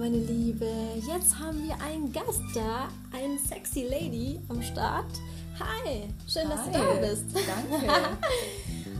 meine 0.00 0.16
Liebe. 0.16 0.66
Jetzt 0.96 1.38
haben 1.38 1.62
wir 1.62 1.74
einen 1.84 2.10
Gast 2.10 2.40
da, 2.54 2.88
eine 3.12 3.38
sexy 3.38 3.82
Lady 3.82 4.40
am 4.48 4.62
Start. 4.62 5.12
Hi, 5.58 6.08
schön, 6.26 6.48
dass 6.48 6.60
Hi. 6.60 6.72
du 6.72 6.78
da 6.78 7.06
bist. 7.06 7.24
Danke. 7.34 7.86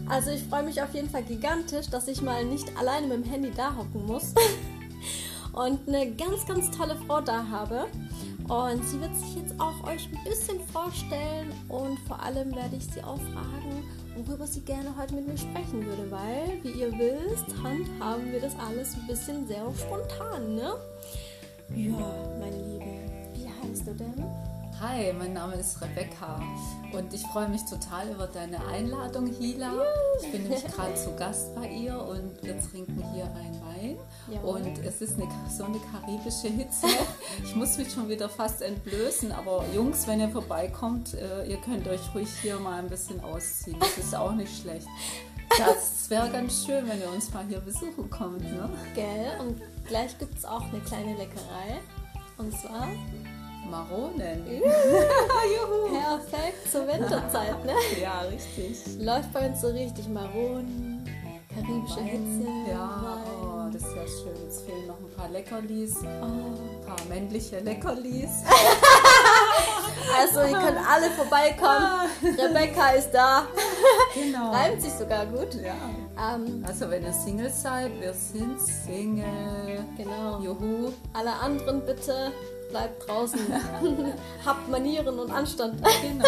Also 0.09 0.33
ich 0.33 0.43
freue 0.43 0.65
mich 0.65 0.83
auf 0.83 0.93
jeden 0.93 1.09
Fall 1.09 1.23
gigantisch, 1.23 1.89
dass 1.89 2.09
ich 2.09 2.21
mal 2.21 2.45
nicht 2.45 2.77
alleine 2.77 3.07
mit 3.07 3.25
dem 3.25 3.31
Handy 3.31 3.53
da 3.57 3.77
hocken 3.77 4.05
muss 4.07 4.35
und 5.53 5.87
eine 5.87 6.11
ganz, 6.17 6.45
ganz 6.47 6.69
tolle 6.77 6.97
Frau 7.07 7.21
da 7.21 7.47
habe. 7.47 7.87
Und 8.51 8.85
sie 8.85 9.01
wird 9.01 9.15
sich 9.15 9.37
jetzt 9.37 9.55
auch 9.61 9.87
euch 9.87 10.09
ein 10.09 10.25
bisschen 10.25 10.59
vorstellen 10.73 11.53
und 11.69 12.01
vor 12.01 12.21
allem 12.21 12.53
werde 12.53 12.75
ich 12.75 12.85
sie 12.85 13.01
auch 13.01 13.21
fragen, 13.33 13.85
worüber 14.17 14.45
sie 14.45 14.63
gerne 14.63 14.93
heute 14.99 15.15
mit 15.15 15.29
mir 15.29 15.39
sprechen 15.39 15.87
würde, 15.87 16.11
weil, 16.11 16.59
wie 16.65 16.81
ihr 16.81 16.91
wisst, 16.91 17.47
handhaben 17.63 18.33
wir 18.33 18.41
das 18.41 18.59
alles 18.59 18.97
ein 18.97 19.07
bisschen 19.07 19.47
sehr 19.47 19.63
spontan, 19.79 20.57
ne? 20.57 20.75
Ja, 21.77 21.95
meine 22.41 22.57
Liebe, 22.57 23.31
wie 23.35 23.47
heißt 23.47 23.87
du 23.87 23.95
denn? 23.95 24.50
Hi, 24.81 25.13
mein 25.13 25.35
Name 25.35 25.57
ist 25.57 25.79
Rebecca 25.83 26.41
und 26.95 27.13
ich 27.13 27.21
freue 27.27 27.51
mich 27.51 27.61
total 27.67 28.09
über 28.13 28.27
deine 28.27 28.65
Einladung, 28.67 29.27
Hila. 29.27 29.75
Ich 30.23 30.33
bin 30.33 30.45
nämlich 30.45 30.65
gerade 30.75 30.95
zu 30.95 31.15
Gast 31.17 31.55
bei 31.55 31.69
ihr 31.69 32.01
und 32.01 32.43
wir 32.43 32.59
trinken 32.59 33.05
hier 33.13 33.25
einen 33.25 33.61
Wein. 33.61 33.99
Jawohl. 34.33 34.63
Und 34.63 34.79
es 34.79 35.03
ist 35.03 35.21
eine, 35.21 35.29
so 35.55 35.65
eine 35.65 35.79
karibische 35.81 36.49
Hitze. 36.49 36.87
Ich 37.45 37.55
muss 37.55 37.77
mich 37.77 37.93
schon 37.93 38.09
wieder 38.09 38.29
fast 38.29 38.63
entblößen, 38.63 39.33
aber 39.33 39.65
Jungs, 39.75 40.07
wenn 40.07 40.21
ihr 40.21 40.31
vorbeikommt, 40.31 41.15
äh, 41.15 41.45
ihr 41.45 41.59
könnt 41.59 41.87
euch 41.87 42.01
ruhig 42.15 42.29
hier 42.41 42.59
mal 42.59 42.79
ein 42.79 42.89
bisschen 42.89 43.21
ausziehen. 43.21 43.79
Das 43.79 43.99
ist 43.99 44.15
auch 44.15 44.33
nicht 44.33 44.63
schlecht. 44.63 44.89
Das 45.59 46.09
wäre 46.09 46.31
ganz 46.31 46.65
schön, 46.65 46.89
wenn 46.89 47.01
ihr 47.01 47.11
uns 47.11 47.33
mal 47.33 47.45
hier 47.47 47.61
besuchen 47.61 48.09
kommt. 48.09 48.43
Ne? 48.43 48.71
Gell? 48.95 49.33
Und 49.41 49.61
gleich 49.87 50.19
gibt 50.19 50.39
es 50.39 50.45
auch 50.45 50.63
eine 50.63 50.81
kleine 50.81 51.17
Leckerei. 51.17 51.81
Und 52.41 52.59
zwar 52.59 52.89
Maronen. 53.71 54.45
perfekt 55.91 56.71
zur 56.71 56.87
Winterzeit, 56.87 57.65
ne? 57.65 57.73
Ja, 58.01 58.21
richtig. 58.23 58.79
Läuft 59.01 59.33
bei 59.33 59.49
uns 59.49 59.61
so 59.61 59.69
richtig 59.69 60.09
Maronen, 60.09 61.05
karibische 61.55 62.01
Hitze. 62.01 62.49
Ja, 62.71 63.19
oh, 63.43 63.71
das 63.73 63.83
ist 63.83 63.95
ja 63.97 64.03
schön. 64.07 64.45
Jetzt 64.45 64.63
fehlen 64.65 64.87
noch 64.87 64.99
ein 64.99 65.11
paar 65.17 65.29
Leckerlis, 65.29 65.97
Oh. 65.99 66.25
ein 66.25 66.87
paar 66.87 67.05
männliche 67.09 67.61
Leckerlis. 67.61 68.31
Also, 70.19 70.41
ihr 70.41 70.59
könnt 70.59 70.79
alle 70.89 71.09
vorbeikommen. 71.11 72.11
Rebecca 72.23 72.91
ist 72.91 73.11
da. 73.13 73.47
Genau. 74.15 74.51
Reimt 74.51 74.83
sich 74.83 74.93
sogar 74.93 75.25
gut. 75.27 75.55
Ja. 75.55 75.75
Ähm, 76.35 76.65
Also 76.67 76.91
wenn 76.91 77.05
ihr 77.05 77.13
Single 77.13 77.51
seid, 77.51 77.93
wir 78.01 78.13
sind 78.13 78.61
Single. 78.61 79.25
genau. 79.97 80.41
Juhu. 80.41 80.91
Alle 81.13 81.33
anderen 81.33 81.81
bitte 81.87 82.33
bleibt 82.71 83.07
draußen. 83.09 83.39
Habt 84.45 84.69
Manieren 84.71 85.19
und 85.19 85.31
Anstand. 85.31 85.83
Genau. 86.03 86.25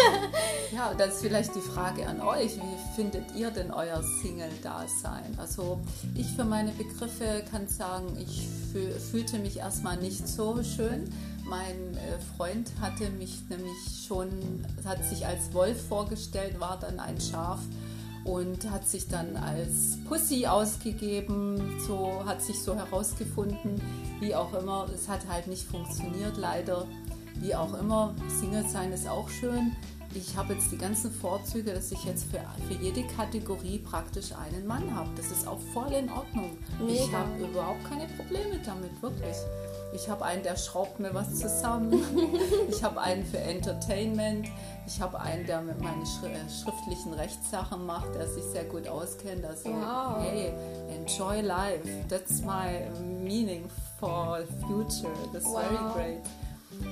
Ja, 0.73 0.93
das 0.93 1.15
ist 1.15 1.21
vielleicht 1.21 1.55
die 1.55 1.61
Frage 1.61 2.05
an 2.07 2.21
euch. 2.21 2.55
Wie 2.57 2.95
findet 2.95 3.33
ihr 3.35 3.49
denn 3.51 3.71
euer 3.71 4.01
Single-Dasein? 4.21 5.37
Also 5.37 5.79
ich 6.15 6.27
für 6.35 6.43
meine 6.45 6.71
Begriffe 6.71 7.43
kann 7.51 7.67
sagen, 7.67 8.17
ich 8.19 8.47
fü- 8.73 8.99
fühlte 9.11 9.39
mich 9.39 9.57
erstmal 9.57 9.97
nicht 9.97 10.27
so 10.27 10.61
schön. 10.63 11.09
Mein 11.45 11.95
äh, 11.97 12.19
Freund 12.37 12.71
hatte 12.79 13.09
mich 13.11 13.41
nämlich 13.49 14.05
schon, 14.07 14.29
hat 14.85 15.03
sich 15.05 15.25
als 15.25 15.53
Wolf 15.53 15.87
vorgestellt, 15.87 16.59
war 16.59 16.79
dann 16.79 16.99
ein 16.99 17.19
Schaf 17.19 17.59
und 18.23 18.69
hat 18.71 18.87
sich 18.87 19.07
dann 19.07 19.35
als 19.35 19.97
Pussy 20.07 20.45
ausgegeben, 20.45 21.79
so 21.85 22.23
hat 22.25 22.41
sich 22.41 22.61
so 22.61 22.75
herausgefunden, 22.75 23.81
wie 24.19 24.33
auch 24.33 24.53
immer. 24.53 24.87
Es 24.93 25.09
hat 25.09 25.27
halt 25.27 25.47
nicht 25.47 25.63
funktioniert, 25.63 26.37
leider. 26.37 26.85
Wie 27.35 27.55
auch 27.55 27.77
immer, 27.77 28.13
Single 28.39 28.67
sein 28.67 28.91
ist 28.91 29.07
auch 29.07 29.29
schön. 29.29 29.75
Ich 30.15 30.37
habe 30.37 30.53
jetzt 30.53 30.71
die 30.71 30.77
ganzen 30.77 31.11
Vorzüge, 31.11 31.73
dass 31.73 31.91
ich 31.91 32.05
jetzt 32.05 32.25
für, 32.25 32.39
für 32.67 32.81
jede 32.81 33.03
Kategorie 33.07 33.79
praktisch 33.79 34.31
einen 34.31 34.67
Mann 34.67 34.95
habe. 34.95 35.09
Das 35.17 35.31
ist 35.31 35.47
auch 35.47 35.59
voll 35.73 35.91
in 35.91 36.09
Ordnung. 36.09 36.51
Ich 36.87 37.07
Mega. 37.07 37.17
habe 37.17 37.43
überhaupt 37.43 37.83
keine 37.89 38.07
Probleme 38.15 38.59
damit, 38.63 39.01
wirklich. 39.01 39.35
Ich 39.93 40.09
habe 40.09 40.25
einen, 40.25 40.41
der 40.43 40.55
schraubt 40.57 40.99
mir 40.99 41.13
was 41.13 41.35
zusammen. 41.35 42.03
ich 42.69 42.83
habe 42.83 42.99
einen 42.99 43.23
für 43.25 43.37
Entertainment. 43.37 44.47
Ich 44.87 44.99
habe 44.99 45.19
einen, 45.19 45.45
der 45.45 45.61
mit 45.61 45.79
meinen 45.81 46.05
Schri 46.05 46.27
äh, 46.31 46.49
schriftlichen 46.49 47.13
Rechtssachen 47.13 47.85
macht, 47.85 48.13
der 48.15 48.27
sich 48.27 48.43
sehr 48.43 48.65
gut 48.65 48.87
auskennt. 48.87 49.45
Also, 49.45 49.69
Wow. 49.69 50.17
hey, 50.21 50.51
enjoy 50.89 51.41
life. 51.41 51.87
That's 52.09 52.41
my 52.41 52.89
meaning 53.23 53.69
for 53.99 54.39
future. 54.67 55.13
That's 55.31 55.45
very 55.45 55.75
Wow. 55.75 55.93
great. 55.93 56.21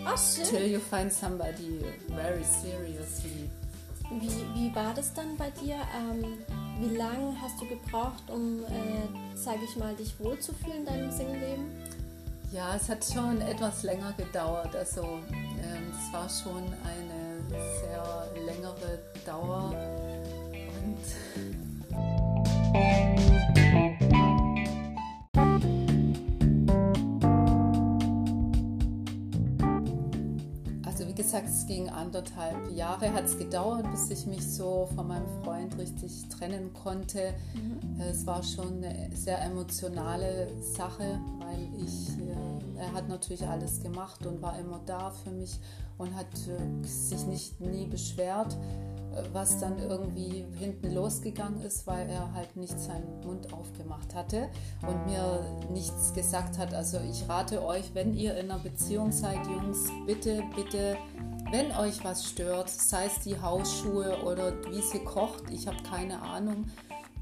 Ach, 0.06 0.18
schön. 0.18 0.45
Till 0.45 0.68
you 0.72 0.79
find 0.79 1.12
somebody 1.12 1.79
very 2.09 2.44
seriously. 2.44 3.50
Wie, 4.12 4.29
wie 4.53 4.75
war 4.75 4.94
das 4.94 5.13
dann 5.13 5.35
bei 5.38 5.50
dir? 5.51 5.75
Ähm, 5.97 6.38
wie 6.79 6.95
lange 6.95 7.33
hast 7.41 7.59
du 7.62 7.66
gebraucht, 7.66 8.29
um, 8.29 8.59
äh, 8.66 9.38
sage 9.38 9.59
ich 9.69 9.75
mal, 9.78 9.95
dich 9.95 10.19
wohlzufühlen 10.19 10.79
in 10.79 10.85
deinem 10.85 11.12
Single-Leben? 11.12 11.72
Ja, 12.51 12.75
es 12.75 12.89
hat 12.89 13.06
schon 13.06 13.39
etwas 13.41 13.84
länger 13.84 14.12
gedauert. 14.17 14.75
Also 14.75 15.03
ähm, 15.31 15.91
es 15.91 16.13
war 16.13 16.28
schon 16.28 16.66
eine 16.84 17.39
sehr 17.79 18.28
längere 18.45 19.00
Dauer. 19.25 19.73
Und 20.84 21.00
gesagt, 31.31 31.47
es 31.47 31.66
ging 31.66 31.88
anderthalb 31.88 32.69
Jahre, 32.72 33.14
hat 33.14 33.24
es 33.24 33.38
gedauert, 33.38 33.90
bis 33.90 34.09
ich 34.09 34.25
mich 34.25 34.46
so 34.46 34.90
von 34.94 35.08
meinem 35.08 35.28
Freund 35.42 35.78
richtig 35.78 36.28
trennen 36.28 36.74
konnte. 36.74 37.34
Es 38.00 38.25
war 38.25 38.44
schon 38.44 38.84
eine 38.84 39.16
sehr 39.16 39.42
emotionale 39.42 40.50
Sache, 40.62 41.22
weil 41.40 41.69
ich, 41.86 42.09
äh, 42.19 42.81
er 42.81 42.92
hat 42.92 43.08
natürlich 43.08 43.47
alles 43.47 43.81
gemacht 43.81 44.25
und 44.25 44.42
war 44.42 44.59
immer 44.59 44.81
da 44.86 45.09
für 45.09 45.31
mich 45.31 45.58
und 45.97 46.14
hat 46.16 46.28
äh, 46.50 46.86
sich 46.86 47.25
nicht 47.28 47.62
nie 47.62 47.86
beschwert, 47.86 48.58
was 49.34 49.60
dann 49.60 49.80
irgendwie 49.80 50.46
hinten 50.58 50.94
losgegangen 50.94 51.62
ist, 51.62 51.86
weil 51.88 52.10
er 52.10 52.34
halt 52.34 52.56
nicht 52.56 52.80
seinen 52.80 53.20
Mund 53.22 53.54
aufgemacht 53.54 54.16
hatte 54.16 54.50
und 54.88 55.06
mir 55.06 55.46
nichts 55.72 56.14
gesagt 56.14 56.58
hat. 56.58 56.74
Also 56.74 57.00
ich 57.10 57.28
rate 57.28 57.64
euch, 57.64 57.94
wenn 57.94 58.16
ihr 58.16 58.38
in 58.38 58.52
einer 58.52 58.60
Beziehung 58.60 59.12
seid, 59.12 59.46
Jungs, 59.48 59.90
bitte, 60.06 60.44
bitte 60.56 60.98
wenn 61.52 61.72
euch 61.74 62.04
was 62.06 62.26
stört, 62.26 62.70
sei 62.70 63.08
es 63.08 63.20
die 63.20 63.40
Hausschuhe 63.40 64.24
oder 64.24 64.54
wie 64.72 64.82
sie 64.82 65.00
kocht, 65.00 65.50
ich 65.52 65.68
habe 65.68 65.84
keine 65.84 66.22
Ahnung, 66.22 66.66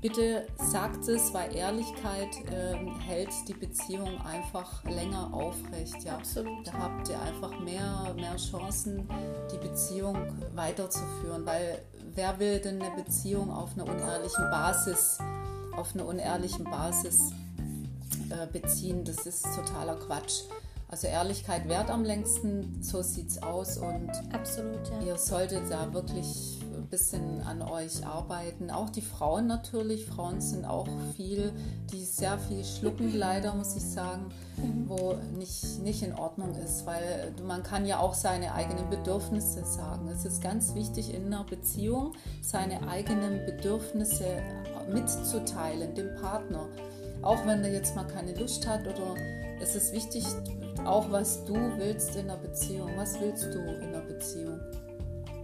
bitte 0.02 0.48
sagt 0.58 1.08
es, 1.08 1.34
weil 1.34 1.56
Ehrlichkeit 1.56 2.30
ähm, 2.52 3.00
hält 3.00 3.30
die 3.48 3.54
Beziehung 3.54 4.20
einfach 4.22 4.84
länger 4.86 5.34
aufrecht. 5.34 6.04
Ja. 6.04 6.16
Absolut. 6.16 6.66
Da 6.66 6.74
habt 6.74 7.10
ihr 7.10 7.22
einfach 7.22 7.60
mehr, 7.60 8.14
mehr 8.16 8.36
Chancen, 8.38 9.08
die 9.52 9.58
Beziehung 9.58 10.18
weiterzuführen, 10.56 11.46
weil 11.46 11.82
wer 12.16 12.40
will 12.40 12.60
denn 12.60 12.82
eine 12.82 12.96
Beziehung 12.96 13.52
auf 13.52 13.74
einer 13.74 13.88
unehrlichen 13.88 14.50
Basis, 14.50 15.20
auf 15.76 15.94
einer 15.94 16.06
unehrlichen 16.06 16.66
Basis 16.66 17.32
äh, 18.30 18.48
beziehen? 18.48 19.04
Das 19.04 19.26
ist 19.26 19.44
totaler 19.56 19.96
Quatsch. 19.96 20.44
Also 20.88 21.06
Ehrlichkeit 21.06 21.70
währt 21.70 21.92
am 21.92 22.04
längsten, 22.04 22.82
so 22.82 23.04
sieht's 23.04 23.44
aus 23.44 23.78
und 23.78 24.10
Absolut, 24.34 24.88
ja. 24.90 25.08
Ihr 25.08 25.18
solltet 25.18 25.70
da 25.70 25.94
wirklich 25.94 26.60
bisschen 26.90 27.42
an 27.42 27.62
euch 27.62 28.06
arbeiten. 28.06 28.72
Auch 28.72 28.90
die 28.90 29.02
Frauen 29.02 29.48
natürlich. 29.48 30.06
Frauen 30.06 30.42
sind 30.42 30.66
auch 30.66 30.88
viel, 31.16 31.52
die 31.92 32.04
sehr 32.04 32.38
viel 32.40 32.64
schlucken, 32.64 33.14
leider, 33.16 33.54
muss 33.54 33.76
ich 33.76 33.84
sagen, 33.84 34.32
wo 34.88 35.16
nicht, 35.38 35.80
nicht 35.80 36.04
in 36.04 36.14
Ordnung 36.14 36.56
ist, 36.56 36.86
weil 36.86 37.34
man 37.46 37.64
kann 37.64 37.86
ja 37.86 38.00
auch 38.00 38.14
seine 38.14 38.54
eigenen 38.54 38.90
Bedürfnisse 38.90 39.64
sagen. 39.66 40.08
Es 40.10 40.26
ist 40.26 40.42
ganz 40.42 40.76
wichtig 40.76 41.14
in 41.14 41.28
einer 41.28 41.44
Beziehung, 41.44 42.14
seine 42.42 42.88
eigenen 42.88 43.46
Bedürfnisse 43.46 44.42
mitzuteilen, 44.92 45.94
dem 45.96 46.16
Partner. 46.16 46.68
Auch 47.22 47.46
wenn 47.46 47.64
er 47.64 47.72
jetzt 47.72 47.96
mal 47.96 48.08
keine 48.08 48.34
Lust 48.36 48.68
hat 48.68 48.82
oder 48.82 49.16
es 49.62 49.76
ist 49.76 49.94
wichtig, 49.94 50.26
auch 50.86 51.12
was 51.12 51.44
du 51.46 51.54
willst 51.78 52.16
in 52.16 52.30
einer 52.30 52.38
Beziehung. 52.38 52.92
Was 52.96 53.20
willst 53.20 53.46
du 53.46 53.60
in 53.60 53.90
einer 53.90 54.02
Beziehung? 54.02 54.60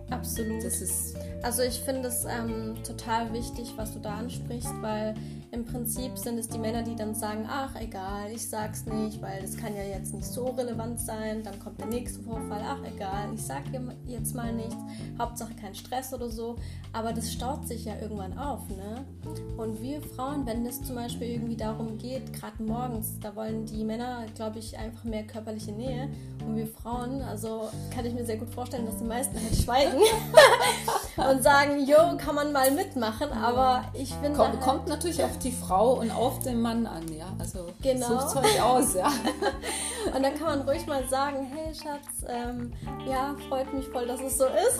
Absolut. 0.09 0.63
Das 0.63 0.81
ist 0.81 1.15
Also 1.41 1.63
ich 1.63 1.79
finde 1.79 2.09
es 2.09 2.25
ähm, 2.25 2.75
total 2.83 3.31
wichtig, 3.33 3.73
was 3.75 3.93
du 3.93 3.99
da 3.99 4.15
ansprichst, 4.15 4.73
weil 4.81 5.15
im 5.55 5.65
Prinzip 5.65 6.17
sind 6.17 6.37
es 6.37 6.49
die 6.49 6.57
Männer, 6.57 6.83
die 6.83 6.95
dann 6.95 7.15
sagen, 7.15 7.47
ach 7.49 7.79
egal, 7.79 8.29
ich 8.29 8.47
sag's 8.47 8.85
nicht, 8.85 9.21
weil 9.21 9.41
das 9.41 9.55
kann 9.55 9.73
ja 9.73 9.83
jetzt 9.83 10.13
nicht 10.13 10.25
so 10.25 10.47
relevant 10.47 10.99
sein, 10.99 11.43
dann 11.43 11.57
kommt 11.59 11.79
der 11.79 11.87
nächste 11.87 12.21
Vorfall, 12.23 12.61
ach 12.61 12.83
egal, 12.83 13.29
ich 13.33 13.41
sag 13.41 13.63
jetzt 14.05 14.35
mal 14.35 14.51
nichts, 14.51 14.75
Hauptsache 15.17 15.53
kein 15.55 15.73
Stress 15.73 16.13
oder 16.13 16.29
so, 16.29 16.57
aber 16.91 17.13
das 17.13 17.31
staut 17.31 17.65
sich 17.67 17.85
ja 17.85 17.93
irgendwann 18.01 18.37
auf, 18.37 18.67
ne? 18.67 19.05
Und 19.55 19.81
wir 19.81 20.01
Frauen, 20.01 20.45
wenn 20.45 20.65
es 20.65 20.83
zum 20.83 20.95
Beispiel 20.95 21.29
irgendwie 21.29 21.55
darum 21.55 21.97
geht, 21.97 22.33
gerade 22.33 22.61
morgens, 22.61 23.17
da 23.21 23.33
wollen 23.35 23.65
die 23.65 23.85
Männer, 23.85 24.25
glaube 24.35 24.59
ich, 24.59 24.77
einfach 24.77 25.05
mehr 25.05 25.23
körperliche 25.23 25.71
Nähe. 25.71 26.09
Und 26.45 26.57
wir 26.57 26.67
Frauen, 26.67 27.21
also 27.21 27.69
kann 27.93 28.05
ich 28.05 28.13
mir 28.13 28.25
sehr 28.25 28.37
gut 28.37 28.49
vorstellen, 28.49 28.85
dass 28.85 28.97
die 28.97 29.05
meisten 29.05 29.35
halt 29.35 29.55
schweigen 29.55 29.99
und 31.29 31.44
sagen, 31.44 31.85
jo, 31.85 32.17
kann 32.17 32.35
man 32.35 32.51
mal 32.51 32.71
mitmachen, 32.71 33.31
aber 33.31 33.85
ich 33.94 34.13
finde... 34.13 34.38
Kommt, 34.38 34.53
halt, 34.53 34.62
kommt 34.62 34.88
natürlich 34.88 35.23
auf 35.23 35.38
die 35.39 35.51
Frau 35.51 35.94
und 36.00 36.12
auf 36.12 36.39
den 36.39 36.62
Mann 36.62 36.85
an, 36.85 37.07
ja, 37.13 37.27
also 37.39 37.67
genau. 37.81 38.19
sucht 38.19 38.38
euch 38.38 38.62
aus, 38.62 38.94
ja. 38.95 39.07
und 40.15 40.23
dann 40.23 40.35
kann 40.35 40.59
man 40.59 40.62
ruhig 40.67 40.85
mal 40.88 41.07
sagen, 41.07 41.51
hey 41.53 41.73
Schatz, 41.73 42.25
ähm, 42.27 42.73
ja, 43.07 43.35
freut 43.47 43.73
mich 43.73 43.88
voll, 43.88 44.07
dass 44.07 44.21
es 44.21 44.38
so 44.38 44.45
ist. 44.45 44.79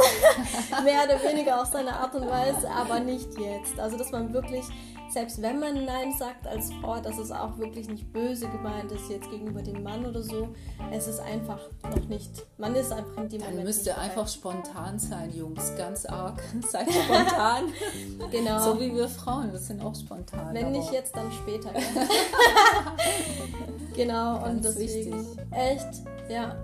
mehr 0.84 1.04
oder 1.06 1.22
weniger 1.24 1.62
auf 1.62 1.68
seine 1.68 1.94
Art 1.94 2.14
und 2.16 2.30
Weise, 2.30 2.70
aber 2.70 3.00
nicht 3.00 3.38
jetzt. 3.40 3.80
Also, 3.80 3.98
dass 3.98 4.12
man 4.12 4.34
wirklich 4.34 4.66
selbst 5.10 5.42
wenn 5.42 5.60
man 5.60 5.86
Nein 5.86 6.14
sagt 6.18 6.48
als 6.48 6.72
Frau, 6.82 7.00
dass 7.00 7.18
es 7.18 7.32
auch 7.32 7.58
wirklich 7.58 7.88
nicht 7.88 8.12
böse 8.12 8.48
gemeint 8.48 8.92
ist 8.92 9.10
jetzt 9.10 9.30
gegenüber 9.30 9.62
dem 9.62 9.84
Mann 9.84 10.06
oder 10.06 10.22
so. 10.22 10.50
Es 10.92 11.08
ist 11.08 11.20
einfach 11.20 11.60
noch 11.84 12.08
nicht, 12.08 12.46
man 12.58 12.76
ist 12.76 12.92
einfach 12.92 13.18
in 13.18 13.30
dem 13.30 13.40
Dann 13.40 13.50
Moment 13.52 13.68
müsst 13.68 13.86
ihr 13.86 13.98
einfach 13.98 14.28
spontan 14.28 15.00
sein, 15.00 15.36
Jungs, 15.36 15.74
ganz 15.78 16.06
arg. 16.06 16.42
Seid 16.70 16.92
spontan. 16.92 17.66
genau. 18.32 18.60
So 18.60 18.80
wie 18.80 18.94
wir 18.94 19.08
Frauen, 19.08 19.52
wir 19.52 19.60
sind 19.60 19.82
auch 19.82 19.96
spontan. 19.96 20.54
Wenn 20.54 20.72
nicht 20.72 20.92
jetzt, 20.92 21.16
dann 21.16 21.32
später. 21.32 21.72
genau, 23.96 24.40
ganz 24.40 24.50
und 24.50 24.66
deswegen 24.66 25.14
wichtig. 25.14 25.46
echt, 25.52 26.04
ja. 26.30 26.36
ja 26.36 26.56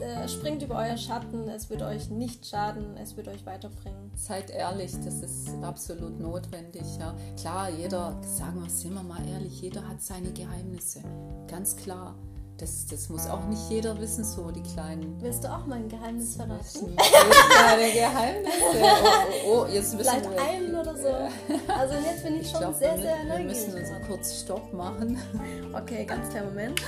äh, 0.00 0.28
springt 0.28 0.62
über 0.62 0.76
euer 0.76 0.96
Schatten, 0.96 1.48
es 1.48 1.70
wird 1.70 1.82
euch 1.82 2.10
nicht 2.10 2.46
schaden, 2.46 2.96
es 2.96 3.16
wird 3.16 3.28
euch 3.28 3.44
weiterbringen. 3.46 4.10
Seid 4.14 4.50
ehrlich, 4.50 4.92
das 5.04 5.22
ist 5.22 5.50
absolut 5.62 6.18
notwendig. 6.20 6.84
Ja. 6.98 7.14
Klar, 7.38 7.70
jeder, 7.70 8.20
sagen 8.22 8.62
wir, 8.62 8.70
sind 8.70 8.94
wir 8.94 9.02
mal 9.02 9.26
ehrlich, 9.28 9.60
jeder 9.60 9.86
hat 9.86 10.02
seine 10.02 10.32
Geheimnisse, 10.32 11.02
ganz 11.48 11.76
klar. 11.76 12.14
Das, 12.58 12.86
das 12.86 13.10
muss 13.10 13.26
auch 13.26 13.44
nicht 13.48 13.68
jeder 13.68 14.00
wissen, 14.00 14.24
so 14.24 14.50
die 14.50 14.62
kleinen. 14.62 15.20
Willst 15.20 15.44
du 15.44 15.52
auch 15.52 15.66
mal 15.66 15.74
ein 15.76 15.90
Geheimnis 15.90 16.36
verraten? 16.36 16.96
Deine 16.96 17.92
Geheimnisse. 17.92 18.56
Oh, 19.46 19.48
oh, 19.48 19.64
oh, 19.64 19.66
jetzt 19.66 19.94
müssen 19.94 20.10
Vielleicht 20.10 20.30
wir. 20.30 20.42
einen 20.42 20.74
oder 20.74 20.96
so. 20.96 21.08
Also 21.72 21.94
jetzt 21.94 22.24
bin 22.24 22.36
ich, 22.36 22.42
ich 22.42 22.50
schon 22.50 22.60
glaub, 22.60 22.74
sehr, 22.74 22.96
sehr 22.96 23.24
neugierig. 23.24 23.66
Wir 23.66 23.74
müssen 23.74 23.94
uns 23.96 24.06
kurz 24.06 24.40
Stopp 24.40 24.72
machen. 24.72 25.18
Okay, 25.74 26.04
ganz 26.04 26.30
kleinen 26.30 26.48
Moment. 26.48 26.82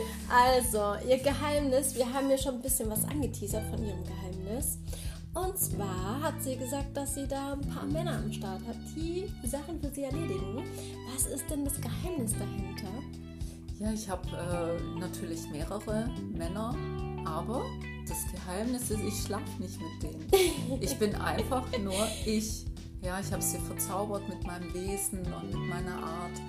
Also, 0.32 0.94
ihr 1.08 1.18
Geheimnis, 1.18 1.96
wir 1.96 2.12
haben 2.12 2.30
ja 2.30 2.38
schon 2.38 2.54
ein 2.54 2.62
bisschen 2.62 2.88
was 2.88 3.04
angeteasert 3.04 3.64
von 3.68 3.84
ihrem 3.84 4.04
Geheimnis. 4.04 4.78
Und 5.34 5.58
zwar 5.58 6.20
hat 6.22 6.40
sie 6.40 6.56
gesagt, 6.56 6.96
dass 6.96 7.14
sie 7.14 7.26
da 7.26 7.54
ein 7.54 7.60
paar 7.62 7.86
Männer 7.86 8.18
am 8.18 8.32
Start 8.32 8.60
hat, 8.66 8.76
die 8.94 9.28
Sachen 9.44 9.80
für 9.80 9.90
sie 9.90 10.04
erledigen. 10.04 10.62
Was 11.12 11.26
ist 11.26 11.50
denn 11.50 11.64
das 11.64 11.80
Geheimnis 11.80 12.32
dahinter? 12.32 12.92
Ja, 13.80 13.92
ich 13.92 14.08
habe 14.08 14.28
äh, 14.36 14.98
natürlich 15.00 15.48
mehrere 15.50 16.08
Männer, 16.32 16.76
aber 17.24 17.64
das 18.08 18.18
Geheimnis 18.32 18.90
ist, 18.90 19.00
ich 19.00 19.22
schlafe 19.22 19.62
nicht 19.62 19.78
mit 19.80 20.02
denen. 20.02 20.82
Ich 20.82 20.98
bin 20.98 21.14
einfach 21.14 21.66
nur 21.78 22.06
ich. 22.26 22.66
Ja, 23.02 23.18
ich 23.18 23.32
habe 23.32 23.42
sie 23.42 23.58
verzaubert 23.58 24.28
mit 24.28 24.44
meinem 24.46 24.72
Wesen 24.74 25.20
und 25.20 25.46
mit 25.46 25.68
meiner 25.70 25.96
Art. 26.02 26.40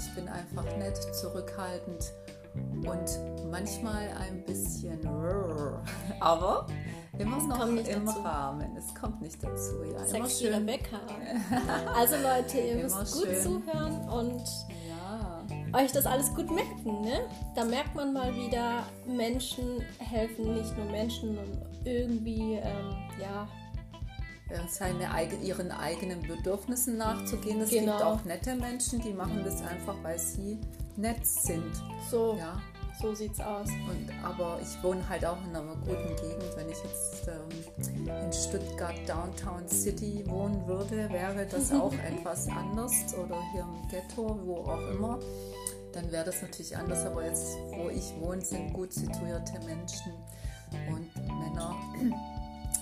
Ich 0.00 0.14
bin 0.14 0.28
einfach 0.28 0.64
nett, 0.78 0.96
zurückhaltend 1.14 2.12
und 2.54 3.50
manchmal 3.50 4.08
ein 4.18 4.42
bisschen, 4.46 4.98
aber 6.20 6.66
immer 7.18 7.36
es 7.36 7.44
noch 7.44 7.68
im 7.68 7.84
dazu. 7.84 8.20
Rahmen. 8.20 8.76
Es 8.76 8.94
kommt 8.94 9.20
nicht 9.20 9.42
dazu. 9.44 9.84
Ja, 9.84 9.98
Sex 10.00 10.14
immer 10.14 10.30
schön. 10.30 10.54
Rebecca. 10.54 11.00
Also 11.94 12.16
Leute, 12.16 12.58
ihr 12.58 12.76
müsst 12.76 13.12
gut 13.12 13.26
schön. 13.26 13.42
zuhören 13.42 14.08
und 14.08 14.42
ja. 14.88 15.44
euch 15.78 15.92
das 15.92 16.06
alles 16.06 16.34
gut 16.34 16.50
merken. 16.50 17.02
Ne? 17.02 17.20
Da 17.54 17.64
merkt 17.64 17.94
man 17.94 18.14
mal 18.14 18.34
wieder, 18.34 18.84
Menschen 19.06 19.82
helfen 19.98 20.54
nicht 20.54 20.76
nur 20.78 20.86
Menschen 20.86 21.36
und 21.36 21.58
irgendwie, 21.84 22.54
ähm, 22.54 22.96
ja, 23.20 23.46
seine, 24.68 25.08
ihren 25.42 25.70
eigenen 25.70 26.22
Bedürfnissen 26.22 26.96
nachzugehen. 26.96 27.60
Es 27.60 27.70
genau. 27.70 27.92
gibt 27.92 28.02
auch 28.04 28.24
nette 28.24 28.54
Menschen, 28.54 29.00
die 29.00 29.12
machen 29.12 29.42
das 29.44 29.62
einfach, 29.62 29.96
weil 30.02 30.18
sie 30.18 30.58
nett 30.96 31.26
sind. 31.26 31.72
So. 32.10 32.36
Ja. 32.38 32.60
So 33.00 33.14
sieht's 33.14 33.40
aus. 33.40 33.68
Und, 33.88 34.10
aber 34.22 34.58
ich 34.60 34.82
wohne 34.82 35.06
halt 35.08 35.24
auch 35.24 35.38
in 35.46 35.56
einer 35.56 35.74
guten 35.74 36.16
Gegend. 36.16 36.54
Wenn 36.54 36.68
ich 36.68 36.76
jetzt 36.84 37.28
ähm, 37.28 38.06
in 38.06 38.32
Stuttgart 38.32 38.96
Downtown 39.06 39.66
City 39.68 40.22
wohnen 40.26 40.66
würde, 40.66 41.08
wäre 41.10 41.46
das 41.46 41.72
auch 41.72 41.94
etwas 41.94 42.48
anders. 42.48 42.92
Oder 43.14 43.38
hier 43.52 43.62
im 43.62 43.88
Ghetto, 43.88 44.38
wo 44.44 44.56
auch 44.56 44.90
immer. 44.90 45.18
Dann 45.94 46.12
wäre 46.12 46.26
das 46.26 46.42
natürlich 46.42 46.76
anders. 46.76 47.06
Aber 47.06 47.24
jetzt, 47.24 47.56
wo 47.70 47.88
ich 47.88 48.12
wohne, 48.20 48.42
sind 48.42 48.74
gut 48.74 48.92
situierte 48.92 49.58
Menschen 49.64 50.12
und 50.88 51.16
Männer 51.26 51.74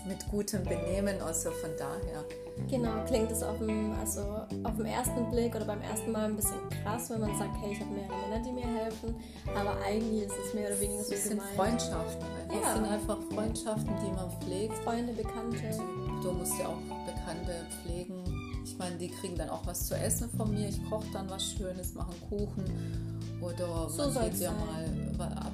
mit 0.08 0.26
gutem 0.30 0.64
Benehmen. 0.64 1.20
Also 1.20 1.50
von 1.50 1.70
daher. 1.78 2.24
Genau, 2.68 3.04
klingt 3.06 3.30
es 3.30 3.42
auf 3.42 3.58
dem, 3.58 3.92
also 3.92 4.20
auf 4.64 4.76
den 4.76 4.86
ersten 4.86 5.30
Blick 5.30 5.54
oder 5.54 5.64
beim 5.64 5.80
ersten 5.80 6.10
Mal 6.10 6.24
ein 6.24 6.34
bisschen 6.34 6.58
krass, 6.82 7.08
wenn 7.08 7.20
man 7.20 7.38
sagt, 7.38 7.56
hey, 7.60 7.72
ich 7.72 7.80
habe 7.80 7.90
mehrere 7.92 8.16
Männer, 8.28 8.44
die 8.44 8.50
mir 8.50 8.66
helfen. 8.66 9.14
Aber 9.54 9.76
eigentlich 9.86 10.24
ist 10.24 10.34
es 10.44 10.54
mehr 10.54 10.66
oder 10.66 10.80
weniger 10.80 11.04
so 11.04 11.14
Es 11.14 11.24
sind 11.24 11.38
gemeint. 11.38 11.54
Freundschaften. 11.54 12.26
Einfach. 12.48 12.54
Ja. 12.54 12.68
Es 12.68 12.74
sind 12.74 12.84
einfach 12.86 13.18
Freundschaften, 13.32 13.94
die 14.04 14.10
man 14.10 14.30
pflegt. 14.40 14.74
Freunde, 14.78 15.12
Bekannte. 15.12 15.78
Du 16.22 16.32
musst 16.32 16.58
ja 16.58 16.66
auch 16.66 16.80
Bekannte 17.06 17.54
pflegen. 17.82 18.24
Ich 18.64 18.76
meine, 18.76 18.96
die 18.96 19.08
kriegen 19.08 19.36
dann 19.36 19.50
auch 19.50 19.64
was 19.66 19.86
zu 19.86 19.94
essen 19.94 20.28
von 20.36 20.52
mir. 20.52 20.68
Ich 20.68 20.82
koche 20.90 21.06
dann 21.12 21.30
was 21.30 21.52
Schönes, 21.52 21.94
mache 21.94 22.10
einen 22.10 22.28
Kuchen 22.28 23.17
oder 23.40 23.88
so 23.88 24.10
man 24.10 24.30
geht 24.30 24.40
ja 24.40 24.52
mal 24.52 24.84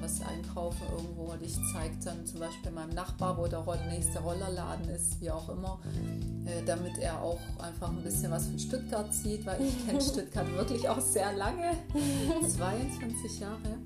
was 0.01 0.21
einkaufen 0.21 0.83
irgendwo 0.95 1.31
und 1.31 1.41
ich 1.41 1.55
zeige 1.73 1.95
dann 2.03 2.25
zum 2.25 2.39
Beispiel 2.39 2.71
meinem 2.71 2.93
Nachbar, 2.93 3.37
wo 3.37 3.47
der 3.47 3.63
nächste 3.89 4.19
Rollerladen 4.19 4.89
ist, 4.89 5.19
wie 5.21 5.31
auch 5.31 5.49
immer, 5.49 5.79
äh, 6.45 6.63
damit 6.65 6.97
er 6.99 7.21
auch 7.21 7.39
einfach 7.59 7.89
ein 7.89 8.03
bisschen 8.03 8.31
was 8.31 8.47
von 8.47 8.59
Stuttgart 8.59 9.13
sieht, 9.13 9.45
weil 9.45 9.61
ich 9.61 9.85
kenne 9.85 10.01
Stuttgart 10.01 10.47
wirklich 10.53 10.87
auch 10.87 10.99
sehr 10.99 11.33
lange, 11.33 11.77
22 12.47 13.39
Jahre. 13.39 13.79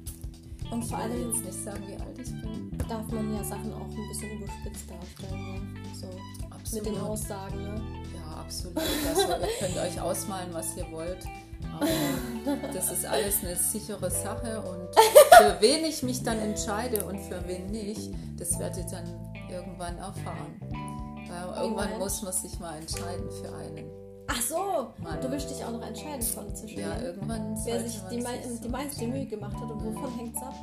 Und 0.71 0.83
vor 0.83 0.99
allem 0.99 1.31
jetzt 1.31 1.43
nicht 1.43 1.63
sagen, 1.63 1.83
wie 1.87 1.93
alt 1.93 2.19
ich 2.19 2.29
bin. 2.41 2.77
Darf 2.87 3.07
man 3.11 3.33
ja 3.33 3.43
Sachen 3.43 3.73
auch 3.73 3.87
ein 3.89 4.07
bisschen 4.09 4.37
überspitzt 4.37 4.85
darstellen, 4.89 5.53
ne? 5.53 5.61
So 5.99 6.07
absolut. 6.49 6.85
mit 6.85 6.95
den 6.95 7.01
Aussagen, 7.01 7.63
ne? 7.63 7.81
Ja, 8.15 8.41
absolut. 8.41 8.77
Also, 8.77 9.21
ihr 9.21 9.47
könnt 9.59 9.77
euch 9.77 9.99
ausmalen, 9.99 10.53
was 10.53 10.77
ihr 10.77 10.85
wollt. 10.91 11.25
Aber 11.79 12.73
das 12.73 12.91
ist 12.91 13.05
alles 13.05 13.43
eine 13.43 13.55
sichere 13.55 14.09
Sache 14.09 14.61
und 14.61 14.89
für 15.37 15.57
wen 15.59 15.85
ich 15.85 16.03
mich 16.03 16.23
dann 16.23 16.39
entscheide 16.39 17.05
und 17.05 17.19
für 17.19 17.41
wen 17.47 17.67
nicht, 17.67 18.11
das 18.37 18.57
werdet 18.59 18.85
ihr 18.85 18.91
dann 18.91 19.33
irgendwann 19.49 19.97
erfahren. 19.97 20.59
Weil 21.27 21.63
irgendwann 21.63 21.99
muss 21.99 22.21
man 22.21 22.33
sich 22.33 22.59
mal 22.59 22.77
entscheiden 22.77 23.29
für 23.31 23.55
einen. 23.55 23.98
So, 24.49 24.93
du 25.21 25.31
willst 25.31 25.47
dich 25.51 25.63
auch 25.63 25.71
noch 25.71 25.85
entscheiden 25.85 26.23
von 26.23 26.55
zwischen 26.55 26.79
Ja, 26.79 26.99
irgendwann. 26.99 27.55
Wer 27.65 27.81
sich 27.81 28.01
die, 28.09 28.19
mei 28.19 28.41
die 28.63 28.69
meiste 28.69 29.05
Mühe 29.05 29.27
gemacht 29.27 29.55
hat 29.55 29.69
und 29.69 29.85
wovon 29.85 30.11
hängt 30.17 30.35
es 30.35 30.41
ab? 30.41 30.55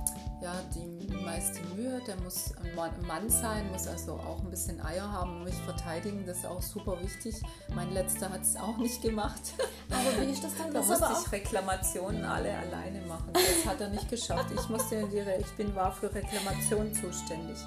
Ja, 0.43 0.55
die 0.75 1.15
meiste 1.25 1.61
Mühe, 1.77 2.01
der 2.05 2.17
muss 2.17 2.53
ein 2.57 3.07
Mann 3.07 3.31
sein, 3.31 3.71
muss 3.71 3.87
also 3.87 4.15
auch 4.15 4.43
ein 4.43 4.51
bisschen 4.51 4.81
Eier 4.85 5.11
haben 5.11 5.37
und 5.37 5.45
mich 5.45 5.55
verteidigen, 5.55 6.27
das 6.27 6.39
ist 6.39 6.47
auch 6.47 6.61
super 6.61 7.01
wichtig. 7.01 7.41
Mein 7.77 7.93
letzter 7.93 8.29
hat 8.29 8.43
es 8.43 8.57
auch 8.57 8.77
nicht 8.77 9.01
gemacht. 9.03 9.55
Aber 9.91 10.21
wie 10.21 10.33
ist 10.33 10.43
das 10.43 10.57
dann? 10.57 10.73
Da 10.73 10.81
das 10.81 10.89
musste 10.89 11.07
ich 11.25 11.33
Reklamationen 11.33 12.25
alle 12.25 12.57
alleine 12.59 13.03
machen. 13.07 13.33
Das 13.33 13.73
hat 13.73 13.81
er 13.81 13.91
nicht 13.91 14.11
geschafft. 14.11 14.51
Ich 14.53 14.69
musste, 14.69 14.97
ich 15.39 15.53
bin 15.57 15.75
war 15.77 15.93
für 15.93 16.13
Reklamationen 16.13 16.93
zuständig 16.93 17.59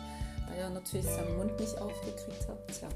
ja 0.57 0.69
natürlich 0.69 1.05
seinen 1.05 1.37
Mund 1.37 1.59
nicht 1.59 1.79
aufgekriegt 1.79 2.47
habe. 2.47 2.59
Tja, 2.67 2.87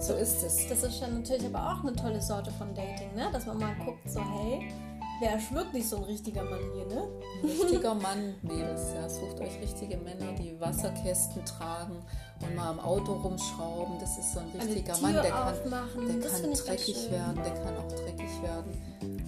so 0.00 0.14
ist 0.14 0.42
es. 0.42 0.68
Das 0.68 0.82
ist 0.82 1.00
ja 1.00 1.08
natürlich 1.08 1.46
aber 1.46 1.72
auch 1.72 1.82
eine 1.82 1.94
tolle 1.94 2.20
Sorte 2.20 2.50
von 2.52 2.74
Dating, 2.74 3.14
ne? 3.14 3.28
Dass 3.32 3.46
man 3.46 3.58
mal 3.58 3.74
guckt, 3.84 4.10
so 4.10 4.20
hey, 4.20 4.72
wer 5.20 5.36
ist 5.36 5.52
wirklich 5.52 5.88
so 5.88 5.96
ein 5.96 6.04
richtiger 6.04 6.42
Mann 6.42 6.60
hier, 6.74 6.86
ne? 6.86 7.08
Ein 7.42 7.48
richtiger 7.48 7.94
Mann, 7.94 8.34
Mädels, 8.42 8.92
ja. 8.94 9.08
Sucht 9.08 9.40
euch 9.40 9.60
richtige 9.60 9.96
Männer, 9.96 10.32
die 10.32 10.58
Wasserkästen 10.60 11.44
tragen 11.44 12.02
und 12.42 12.54
mal 12.54 12.70
am 12.70 12.80
Auto 12.80 13.12
rumschrauben. 13.12 13.98
Das 13.98 14.18
ist 14.18 14.32
so 14.32 14.40
ein 14.40 14.50
richtiger 14.60 14.96
Mann, 14.98 15.14
der 15.14 15.30
kann, 15.30 15.54
der 15.64 16.30
kann 16.30 16.52
dreckig 16.52 17.10
werden, 17.10 17.36
der 17.36 17.54
kann 17.54 17.76
auch 17.76 17.88
dreckig 17.88 18.42
werden. 18.42 19.19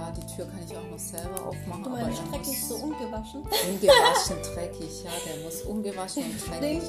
Ja, 0.00 0.10
die 0.10 0.34
Tür 0.34 0.46
kann 0.46 0.60
ich 0.66 0.74
auch 0.74 0.90
noch 0.90 0.98
selber 0.98 1.46
aufmachen. 1.46 1.84
Du 1.84 1.90
meinst 1.90 2.22
dreckig 2.32 2.64
so 2.64 2.74
ungewaschen? 2.76 3.42
Ungewaschen, 3.42 4.36
dreckig, 4.54 5.04
ja, 5.04 5.10
der 5.26 5.44
muss 5.44 5.60
ungewaschen 5.62 6.24
und 6.24 6.48
dreckig 6.48 6.82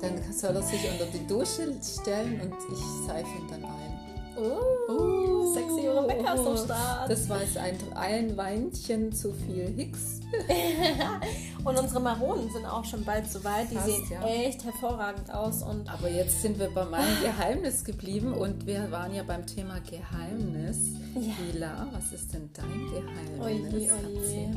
Dann 0.00 0.32
soll 0.32 0.56
er 0.56 0.62
sich 0.62 0.90
unter 0.90 1.04
die 1.06 1.26
Dusche 1.26 1.74
stellen 1.82 2.40
und 2.40 2.54
ich 2.72 3.06
seife 3.06 3.28
ihn 3.38 3.48
dann 3.50 3.64
ein. 3.64 4.11
Oh, 4.36 4.92
uh, 4.92 5.54
sexy 5.54 5.88
Rebecca 5.88 6.34
ist 6.34 6.46
am 6.46 6.56
Start. 6.56 7.10
Das 7.10 7.28
war 7.28 7.42
jetzt 7.42 7.56
ein, 7.56 7.76
ein 7.94 8.36
Weinchen 8.36 9.12
zu 9.12 9.32
viel 9.32 9.68
Hicks. 9.76 10.20
und 11.64 11.78
unsere 11.78 12.00
Maronen 12.00 12.50
sind 12.50 12.64
auch 12.64 12.84
schon 12.84 13.04
bald 13.04 13.30
so 13.30 13.44
weit. 13.44 13.70
Die 13.70 13.74
Fast, 13.74 13.86
sehen 13.86 14.06
ja. 14.10 14.26
echt 14.26 14.64
hervorragend 14.64 15.32
aus. 15.32 15.62
Und 15.62 15.92
Aber 15.92 16.08
jetzt 16.08 16.40
sind 16.40 16.58
wir 16.58 16.70
bei 16.70 16.84
meinem 16.84 17.20
Geheimnis 17.22 17.84
geblieben 17.84 18.32
und 18.32 18.66
wir 18.66 18.90
waren 18.90 19.14
ja 19.14 19.22
beim 19.22 19.46
Thema 19.46 19.78
Geheimnis. 19.80 20.78
Ja. 21.14 21.32
Lila, 21.52 21.88
was 21.92 22.12
ist 22.12 22.32
denn 22.32 22.48
dein 22.54 22.86
Geheimnis? 22.90 23.40
Oje, 23.40 23.92
oje. 24.16 24.54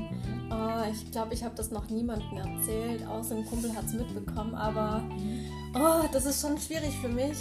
Oh, 0.50 0.92
ich 0.92 1.12
glaube, 1.12 1.34
ich 1.34 1.44
habe 1.44 1.56
das 1.56 1.72
noch 1.72 1.90
niemandem 1.90 2.38
erzählt, 2.38 3.06
außer 3.08 3.36
ein 3.36 3.46
Kumpel 3.46 3.76
hat 3.76 3.86
es 3.86 3.94
mitbekommen. 3.94 4.56
Aber 4.56 5.04
oh, 5.74 6.08
das 6.14 6.26
ist 6.26 6.42
schon 6.42 6.58
schwierig 6.58 6.96
für 7.02 7.10
mich. 7.10 7.38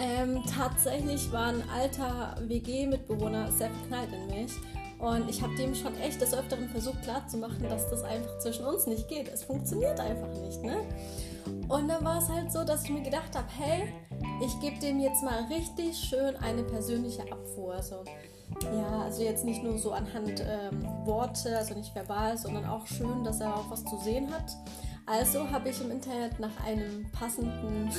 Ähm, 0.00 0.42
tatsächlich 0.46 1.30
war 1.30 1.48
ein 1.48 1.62
alter 1.68 2.34
WG-Mitbewohner 2.40 3.52
sehr 3.52 3.70
verknallt 3.70 4.08
in 4.12 4.26
mich. 4.28 4.52
Und 4.98 5.28
ich 5.28 5.42
habe 5.42 5.54
dem 5.56 5.74
schon 5.74 5.94
echt 5.98 6.20
des 6.20 6.34
Öfteren 6.34 6.68
versucht 6.68 7.02
klarzumachen, 7.02 7.62
dass 7.68 7.88
das 7.90 8.02
einfach 8.02 8.38
zwischen 8.38 8.64
uns 8.64 8.86
nicht 8.86 9.08
geht. 9.08 9.28
Es 9.28 9.44
funktioniert 9.44 10.00
einfach 10.00 10.28
nicht, 10.40 10.62
ne? 10.62 10.76
Und 11.68 11.88
dann 11.88 12.04
war 12.04 12.18
es 12.18 12.28
halt 12.28 12.52
so, 12.52 12.64
dass 12.64 12.84
ich 12.84 12.90
mir 12.90 13.02
gedacht 13.02 13.34
habe, 13.34 13.46
hey, 13.58 13.92
ich 14.44 14.58
gebe 14.60 14.78
dem 14.78 15.00
jetzt 15.00 15.22
mal 15.22 15.44
richtig 15.44 15.96
schön 15.96 16.36
eine 16.36 16.62
persönliche 16.64 17.22
Abfuhr. 17.30 17.74
Also, 17.74 18.04
ja, 18.62 19.02
also 19.04 19.22
jetzt 19.22 19.44
nicht 19.44 19.62
nur 19.62 19.78
so 19.78 19.92
anhand 19.92 20.40
ähm, 20.40 20.86
Worte, 21.06 21.56
also 21.56 21.74
nicht 21.74 21.94
verbal, 21.94 22.36
sondern 22.36 22.66
auch 22.66 22.86
schön, 22.86 23.24
dass 23.24 23.40
er 23.40 23.54
auch 23.54 23.70
was 23.70 23.84
zu 23.84 23.98
sehen 23.98 24.30
hat. 24.30 24.56
Also 25.06 25.50
habe 25.50 25.70
ich 25.70 25.80
im 25.80 25.90
Internet 25.90 26.38
nach 26.40 26.64
einem 26.66 27.10
passenden 27.12 27.90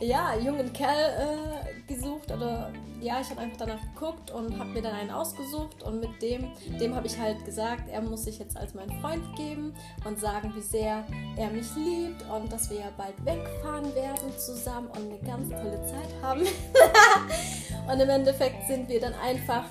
ja, 0.00 0.36
jungen 0.36 0.72
Kerl 0.72 0.92
äh, 0.94 1.92
gesucht 1.92 2.30
oder 2.30 2.72
ja, 3.00 3.20
ich 3.20 3.30
habe 3.30 3.40
einfach 3.40 3.58
danach 3.58 3.80
geguckt 3.94 4.30
und 4.30 4.58
habe 4.58 4.70
mir 4.70 4.82
dann 4.82 4.94
einen 4.94 5.10
ausgesucht 5.10 5.82
und 5.82 6.00
mit 6.00 6.20
dem, 6.22 6.50
dem 6.80 6.94
habe 6.94 7.06
ich 7.06 7.18
halt 7.18 7.44
gesagt, 7.44 7.88
er 7.90 8.00
muss 8.00 8.24
sich 8.24 8.38
jetzt 8.38 8.56
als 8.56 8.74
mein 8.74 8.90
Freund 9.00 9.24
geben 9.36 9.74
und 10.04 10.18
sagen, 10.18 10.52
wie 10.54 10.62
sehr 10.62 11.04
er 11.36 11.50
mich 11.50 11.66
liebt 11.76 12.24
und 12.30 12.50
dass 12.50 12.70
wir 12.70 12.78
ja 12.78 12.90
bald 12.96 13.14
wegfahren 13.24 13.94
werden 13.94 14.36
zusammen 14.38 14.88
und 14.88 15.10
eine 15.10 15.18
ganz 15.18 15.48
tolle 15.50 15.84
Zeit 15.86 16.22
haben. 16.22 16.40
und 17.92 18.00
im 18.00 18.08
Endeffekt 18.08 18.66
sind 18.66 18.88
wir 18.88 19.00
dann 19.00 19.14
einfach 19.14 19.64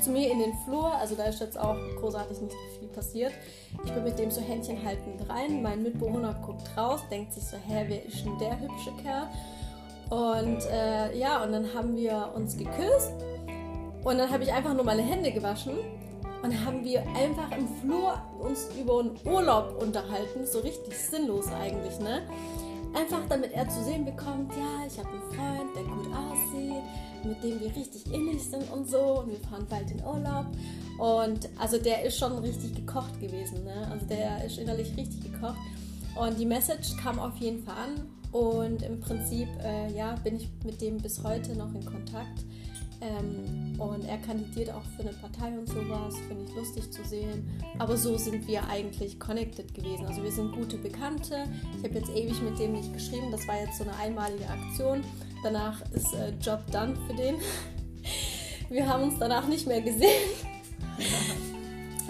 zu 0.00 0.10
mir 0.10 0.30
in 0.30 0.38
den 0.38 0.54
Flur, 0.64 0.92
also 0.94 1.14
da 1.14 1.24
ist 1.24 1.40
jetzt 1.40 1.58
auch 1.58 1.76
großartig 2.00 2.40
nicht 2.40 2.54
viel 2.78 2.79
passiert. 2.92 3.32
Ich 3.84 3.92
bin 3.92 4.04
mit 4.04 4.18
dem 4.18 4.30
so 4.30 4.40
Händchen 4.40 4.84
haltend 4.84 5.28
rein, 5.28 5.62
mein 5.62 5.82
Mitbewohner 5.82 6.34
guckt 6.44 6.68
raus, 6.76 7.00
denkt 7.10 7.32
sich 7.32 7.44
so, 7.44 7.56
hä, 7.56 7.84
wer 7.88 8.04
ist 8.04 8.24
denn 8.24 8.38
der 8.38 8.58
hübsche 8.60 8.92
Kerl? 9.02 9.28
Und 10.10 10.66
äh, 10.70 11.16
ja, 11.16 11.42
und 11.42 11.52
dann 11.52 11.72
haben 11.72 11.96
wir 11.96 12.32
uns 12.34 12.56
geküsst 12.56 13.12
und 14.04 14.18
dann 14.18 14.30
habe 14.30 14.42
ich 14.42 14.52
einfach 14.52 14.74
nur 14.74 14.84
meine 14.84 15.02
Hände 15.02 15.30
gewaschen 15.30 15.78
und 16.42 16.52
dann 16.52 16.64
haben 16.64 16.84
wir 16.84 17.02
einfach 17.16 17.56
im 17.56 17.68
Flur 17.80 18.20
uns 18.40 18.68
über 18.80 19.00
einen 19.00 19.18
Urlaub 19.24 19.80
unterhalten, 19.80 20.46
so 20.46 20.60
richtig 20.60 20.98
sinnlos 20.98 21.46
eigentlich, 21.52 22.00
ne? 22.00 22.22
Einfach 22.94 23.20
damit 23.28 23.52
er 23.52 23.68
zu 23.68 23.84
sehen 23.84 24.04
bekommt, 24.04 24.52
ja, 24.52 24.86
ich 24.86 24.98
habe 24.98 25.08
einen 25.10 25.22
Freund, 25.30 25.76
der 25.76 25.84
gut 25.84 26.06
aussieht, 26.12 26.82
mit 27.24 27.42
dem 27.42 27.60
wir 27.60 27.74
richtig 27.76 28.12
innig 28.12 28.42
sind 28.42 28.70
und 28.72 28.88
so. 28.88 29.20
Und 29.20 29.30
wir 29.30 29.38
fahren 29.38 29.66
bald 29.68 29.90
in 29.90 30.04
Urlaub. 30.04 30.46
Und 30.98 31.48
also 31.58 31.78
der 31.78 32.02
ist 32.04 32.18
schon 32.18 32.36
richtig 32.38 32.74
gekocht 32.74 33.20
gewesen. 33.20 33.64
Ne? 33.64 33.88
Also 33.90 34.06
der 34.06 34.44
ist 34.44 34.58
innerlich 34.58 34.96
richtig 34.96 35.32
gekocht. 35.32 35.58
Und 36.16 36.38
die 36.38 36.46
Message 36.46 36.96
kam 36.96 37.18
auf 37.18 37.36
jeden 37.36 37.62
Fall 37.62 37.76
an. 37.76 38.08
Und 38.32 38.82
im 38.82 39.00
Prinzip, 39.00 39.48
äh, 39.62 39.92
ja, 39.96 40.14
bin 40.22 40.36
ich 40.36 40.48
mit 40.64 40.80
dem 40.80 40.98
bis 40.98 41.22
heute 41.22 41.56
noch 41.56 41.72
in 41.74 41.84
Kontakt. 41.84 42.44
Ähm, 43.00 43.80
und 43.80 44.04
er 44.04 44.18
kandidiert 44.18 44.70
auch 44.70 44.84
für 44.96 45.02
eine 45.02 45.12
Partei 45.12 45.48
und 45.58 45.66
sowas, 45.66 46.14
finde 46.28 46.44
ich 46.44 46.54
lustig 46.54 46.92
zu 46.92 47.02
sehen. 47.04 47.48
Aber 47.78 47.96
so 47.96 48.18
sind 48.18 48.46
wir 48.46 48.68
eigentlich 48.68 49.18
connected 49.18 49.74
gewesen. 49.74 50.06
Also 50.06 50.22
wir 50.22 50.32
sind 50.32 50.52
gute 50.52 50.76
Bekannte. 50.76 51.44
Ich 51.78 51.84
habe 51.84 51.98
jetzt 51.98 52.10
ewig 52.10 52.40
mit 52.42 52.58
dem 52.58 52.72
nicht 52.72 52.92
geschrieben. 52.92 53.30
Das 53.30 53.48
war 53.48 53.58
jetzt 53.58 53.78
so 53.78 53.84
eine 53.84 53.96
einmalige 53.96 54.46
Aktion. 54.48 55.02
Danach 55.42 55.80
ist 55.92 56.12
äh, 56.12 56.32
Job 56.40 56.60
done 56.70 56.94
für 57.06 57.14
den. 57.14 57.36
Wir 58.68 58.86
haben 58.86 59.04
uns 59.04 59.18
danach 59.18 59.48
nicht 59.48 59.66
mehr 59.66 59.80
gesehen. 59.80 60.30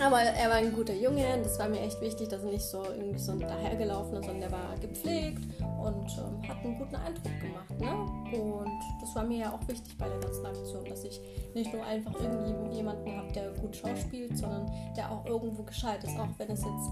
Aber 0.00 0.20
er 0.22 0.48
war 0.48 0.56
ein 0.56 0.72
guter 0.72 0.94
Junge 0.94 1.36
und 1.36 1.44
das 1.44 1.58
war 1.58 1.68
mir 1.68 1.80
echt 1.80 2.00
wichtig, 2.00 2.28
dass 2.28 2.42
er 2.42 2.50
nicht 2.50 2.64
so 2.64 2.82
irgendwie 2.84 3.18
so 3.18 3.34
dahergelaufen 3.34 4.16
ist, 4.16 4.24
sondern 4.24 4.40
der 4.40 4.52
war 4.52 4.74
gepflegt 4.80 5.42
und 5.60 6.06
ähm, 6.18 6.48
hat 6.48 6.64
einen 6.64 6.78
guten 6.78 6.96
Eindruck 6.96 7.40
gemacht. 7.40 7.78
Ne? 7.78 8.40
Und 8.40 8.80
das 9.00 9.14
war 9.14 9.24
mir 9.24 9.38
ja 9.38 9.52
auch 9.52 9.68
wichtig 9.68 9.96
bei 9.98 10.08
der 10.08 10.18
ganzen 10.18 10.46
Aktion, 10.46 10.84
dass 10.86 11.04
ich 11.04 11.20
nicht 11.54 11.72
nur 11.72 11.84
einfach 11.84 12.18
irgendjemanden 12.18 13.14
habe, 13.14 13.30
der 13.32 13.50
gut 13.52 13.76
schauspielt, 13.76 14.36
sondern 14.38 14.70
der 14.96 15.10
auch 15.10 15.26
irgendwo 15.26 15.62
gescheit 15.64 16.02
ist, 16.02 16.18
auch 16.18 16.28
wenn 16.38 16.50
es 16.50 16.60
jetzt 16.60 16.90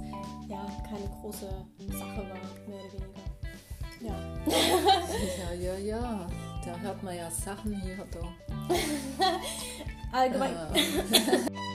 ja 0.49 0.67
keine 0.87 1.09
große 1.21 1.49
Sache 1.89 2.17
war, 2.17 2.69
mehr 2.69 2.85
oder 2.85 2.93
weniger. 2.93 3.29
Ja. 4.01 4.15
ja, 5.55 5.75
ja, 5.75 5.79
ja. 5.79 6.27
Da 6.65 6.79
hört 6.79 7.03
man 7.03 7.17
ja 7.17 7.31
Sachen 7.31 7.81
hier. 7.81 7.97
Da. 8.13 8.77
Allgemein. 10.13 10.55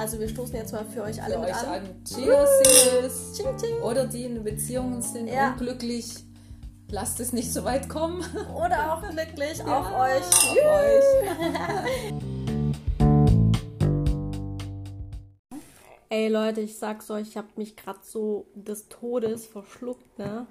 Also 0.00 0.18
wir 0.18 0.30
stoßen 0.30 0.56
jetzt 0.56 0.72
mal 0.72 0.86
für 0.86 1.02
euch 1.02 1.22
alle 1.22 1.34
für 1.34 1.40
mit 1.40 1.50
euch 1.50 1.56
an. 1.56 1.84
an. 1.84 2.04
Cheers, 2.06 2.48
Singles. 2.64 3.36
Ching, 3.36 3.54
ching. 3.58 3.82
Oder 3.82 4.06
die 4.06 4.24
in 4.24 4.42
Beziehungen 4.42 5.02
sind 5.02 5.28
ja. 5.28 5.50
unglücklich. 5.50 6.24
Lasst 6.90 7.20
es 7.20 7.34
nicht 7.34 7.52
so 7.52 7.64
weit 7.64 7.90
kommen. 7.90 8.24
Oder 8.54 8.94
auch 8.94 9.06
glücklich. 9.10 9.58
Ja, 9.58 9.78
auf 9.78 9.92
euch. 9.92 10.22
Auf 10.22 10.56
euch. 10.56 11.04
Ey 16.08 16.28
Leute, 16.28 16.62
ich 16.62 16.78
sag's 16.78 17.10
euch, 17.10 17.28
ich 17.28 17.36
habe 17.36 17.48
mich 17.56 17.76
gerade 17.76 18.00
so 18.02 18.46
des 18.54 18.88
Todes 18.88 19.44
verschluckt, 19.44 20.18
ne? 20.18 20.46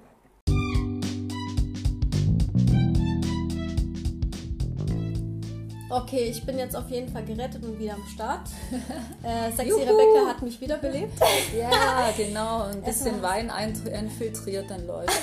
Okay, 5.90 6.30
ich 6.30 6.46
bin 6.46 6.56
jetzt 6.56 6.76
auf 6.76 6.88
jeden 6.88 7.12
Fall 7.12 7.24
gerettet 7.24 7.64
und 7.64 7.76
wieder 7.78 7.94
am 7.94 8.06
Start. 8.06 8.48
Äh, 9.22 9.50
Sexy 9.50 9.68
Juhu. 9.68 9.80
Rebecca 9.80 10.28
hat 10.28 10.40
mich 10.40 10.58
wiederbelebt. 10.62 11.20
Ja, 11.54 12.10
genau. 12.16 12.62
Ein 12.62 12.80
bisschen 12.82 13.20
Wein 13.20 13.52
infiltriert, 13.86 14.70
dann 14.70 14.86
läuft 14.86 15.10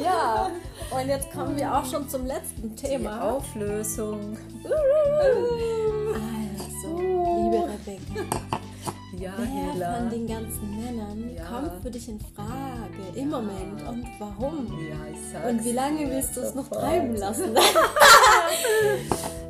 Ja, 0.00 0.48
und 0.90 1.08
jetzt 1.08 1.32
kommen 1.32 1.56
wir 1.56 1.74
auch 1.76 1.84
schon 1.84 2.08
zum 2.08 2.24
letzten 2.24 2.76
Thema. 2.76 3.16
Die 3.16 3.20
Auflösung. 3.22 4.38
Also, 6.14 6.98
liebe 6.98 7.68
Rebecca. 7.68 8.48
Ja, 9.20 9.32
Wer 9.36 9.46
Hela. 9.46 9.94
von 9.96 10.10
den 10.10 10.26
ganzen 10.26 10.76
Männern 10.76 11.30
ja. 11.34 11.44
kommt 11.44 11.82
für 11.82 11.90
dich 11.90 12.08
in 12.08 12.20
Frage 12.20 13.02
im 13.14 13.30
ja. 13.30 13.40
Moment 13.40 13.82
und 13.88 14.06
warum? 14.20 14.66
Ja. 14.88 15.48
Und 15.48 15.64
wie 15.64 15.72
lange 15.72 16.08
willst 16.08 16.36
du 16.36 16.40
es 16.40 16.54
noch 16.54 16.68
treiben 16.68 17.16
lassen? 17.16 17.56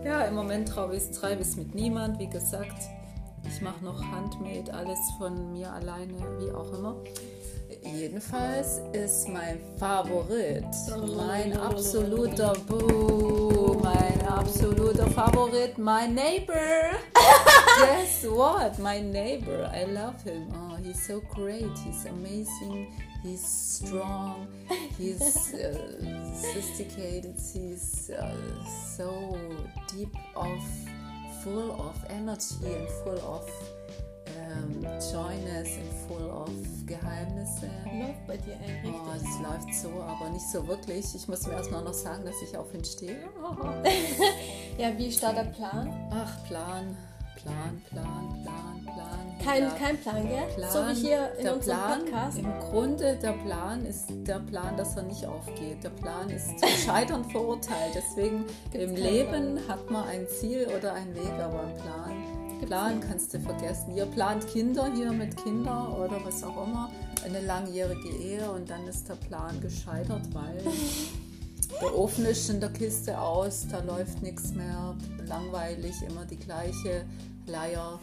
ja, 0.04 0.22
im 0.22 0.34
Moment 0.34 0.68
treibe 0.68 0.96
ich 0.96 1.10
es 1.10 1.56
mit 1.56 1.74
niemand, 1.74 2.18
wie 2.18 2.28
gesagt. 2.28 2.88
Ich 3.44 3.60
mache 3.60 3.84
noch 3.84 4.02
Handmade, 4.02 4.72
alles 4.72 4.98
von 5.18 5.52
mir 5.52 5.70
alleine, 5.72 6.14
wie 6.38 6.50
auch 6.52 6.72
immer. 6.72 6.96
Jedenfalls 7.82 8.80
ist 8.92 9.28
mein 9.28 9.58
Favorit, 9.78 10.64
mein 11.16 11.56
absoluter 11.56 12.52
Boo, 12.66 13.80
mein 13.82 14.20
absoluter 14.26 15.06
Favorit, 15.10 15.78
my 15.78 16.06
neighbor. 16.06 16.98
Guess 17.80 18.24
what? 18.24 18.78
My 18.78 19.00
neighbor. 19.00 19.70
I 19.72 19.84
love 19.84 20.22
him. 20.24 20.48
Oh, 20.52 20.76
he's 20.82 21.00
so 21.06 21.20
great. 21.20 21.70
He's 21.84 22.06
amazing. 22.06 22.88
He's 23.22 23.44
strong. 23.44 24.48
He's 24.96 25.54
uh, 25.54 26.34
sophisticated. 26.34 27.36
He's 27.36 28.10
uh, 28.10 28.64
so 28.96 29.38
deep 29.94 30.14
of, 30.34 30.60
full 31.44 31.72
of 31.80 31.96
energy 32.10 32.74
and 32.74 32.88
full 33.04 33.20
of 33.20 33.50
ähm, 34.36 34.82
Joyness 34.82 35.68
und 35.76 35.92
full 36.06 36.30
of 36.30 36.50
Geheimnisse. 36.86 37.70
Läuft 37.84 38.26
bei 38.26 38.36
dir 38.36 38.54
eigentlich. 38.54 38.94
Oh, 38.94 39.14
es 39.16 39.42
läuft 39.42 39.74
so, 39.74 39.88
aber 40.02 40.30
nicht 40.30 40.48
so 40.50 40.66
wirklich. 40.66 41.14
Ich 41.14 41.28
muss 41.28 41.46
mir 41.46 41.54
erstmal 41.54 41.84
noch 41.84 41.94
sagen, 41.94 42.24
dass 42.24 42.34
ich 42.42 42.56
auf 42.56 42.72
ihn 42.74 42.84
stehe. 42.84 43.16
ja, 44.78 44.96
wie 44.96 45.06
ist 45.06 45.22
da 45.22 45.32
der 45.32 45.44
Plan? 45.44 45.92
Ach, 46.10 46.44
Plan, 46.46 46.96
Plan, 47.36 47.82
Plan, 47.88 48.42
Plan, 48.42 48.82
Plan. 48.82 49.38
Kein, 49.44 49.62
ja. 49.62 49.70
kein 49.70 49.96
Plan, 49.98 50.28
gell? 50.28 50.46
Plan, 50.56 50.70
so 50.72 50.78
wie 50.88 51.06
hier 51.06 51.32
in 51.38 51.44
der 51.44 51.54
unserem 51.54 51.78
Plan, 51.78 52.00
Podcast. 52.04 52.38
Im 52.38 52.58
Grunde, 52.58 53.16
der 53.22 53.32
Plan 53.32 53.86
ist 53.86 54.06
der 54.10 54.40
Plan, 54.40 54.76
dass 54.76 54.96
er 54.96 55.04
nicht 55.04 55.24
aufgeht. 55.24 55.82
Der 55.84 55.90
Plan 55.90 56.28
ist 56.30 56.58
zum 56.58 56.68
Scheitern 56.84 57.24
verurteilt. 57.24 57.92
Deswegen 57.94 58.44
Gibt's 58.72 58.90
im 58.90 58.96
Leben 58.96 59.56
Plan. 59.56 59.68
hat 59.68 59.90
man 59.90 60.08
ein 60.08 60.26
Ziel 60.28 60.68
oder 60.76 60.94
einen 60.94 61.14
Weg, 61.14 61.32
aber 61.40 61.60
einen 61.60 61.76
Plan. 61.76 62.27
Plan 62.66 63.00
kannst 63.00 63.32
du 63.34 63.40
vergessen. 63.40 63.96
Ihr 63.96 64.06
plant 64.06 64.46
Kinder 64.48 64.92
hier 64.94 65.12
mit 65.12 65.36
Kindern 65.36 65.92
oder 65.92 66.24
was 66.24 66.42
auch 66.42 66.66
immer, 66.66 66.90
eine 67.24 67.40
langjährige 67.40 68.08
Ehe 68.08 68.50
und 68.50 68.68
dann 68.68 68.86
ist 68.86 69.08
der 69.08 69.14
Plan 69.14 69.60
gescheitert, 69.60 70.22
weil 70.32 70.62
der 71.80 71.96
Ofen 71.96 72.26
ist 72.26 72.48
in 72.50 72.60
der 72.60 72.70
Kiste 72.70 73.18
aus, 73.18 73.66
da 73.70 73.80
läuft 73.80 74.22
nichts 74.22 74.52
mehr, 74.52 74.96
langweilig, 75.26 75.94
immer 76.08 76.24
die 76.24 76.38
gleiche 76.38 77.04
Leier. 77.46 77.98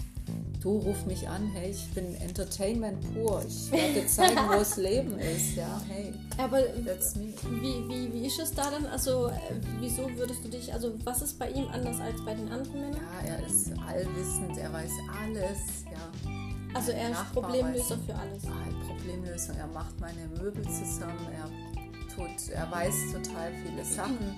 Du 0.65 0.79
ruf 0.79 1.05
mich 1.05 1.29
an, 1.29 1.47
hey, 1.53 1.69
ich 1.69 1.87
bin 1.93 2.15
Entertainment 2.15 2.97
pur. 3.13 3.39
Ich 3.47 3.71
werde 3.71 4.01
dir 4.01 4.07
zeigen, 4.07 4.35
wo 4.49 4.53
das 4.53 4.77
Leben 4.77 5.19
ist. 5.19 5.55
Ja, 5.55 5.79
hey, 5.87 6.11
Aber 6.39 6.57
wie, 6.57 7.87
wie, 7.87 8.11
wie 8.11 8.25
ist 8.25 8.39
es 8.39 8.51
da 8.51 8.71
dann? 8.71 8.87
Also, 8.87 9.27
äh, 9.27 9.33
wieso 9.79 10.09
würdest 10.17 10.43
du 10.43 10.49
dich, 10.49 10.73
also, 10.73 10.93
was 11.03 11.21
ist 11.21 11.37
bei 11.37 11.51
ihm 11.51 11.67
anders 11.71 12.01
als 12.01 12.19
bei 12.25 12.33
den 12.33 12.49
anderen 12.49 12.81
Männern? 12.81 12.99
Ja, 13.23 13.35
er 13.35 13.45
ist 13.45 13.73
allwissend, 13.87 14.57
er 14.57 14.73
weiß 14.73 14.89
alles. 15.23 15.59
Ja, 15.85 16.33
Also, 16.73 16.93
er 16.93 17.11
ist 17.11 17.31
Problemlöser 17.31 17.99
für 17.99 18.15
alles. 18.15 18.43
Ah, 18.45 18.87
Problemlösung. 18.87 19.55
Er 19.57 19.67
macht 19.67 19.99
meine 19.99 20.27
Möbel 20.41 20.63
zusammen. 20.63 21.27
Er 21.31 21.47
tut, 22.15 22.49
er 22.49 22.71
weiß 22.71 22.95
total 23.13 23.51
viele 23.63 23.85
Sachen. 23.85 24.35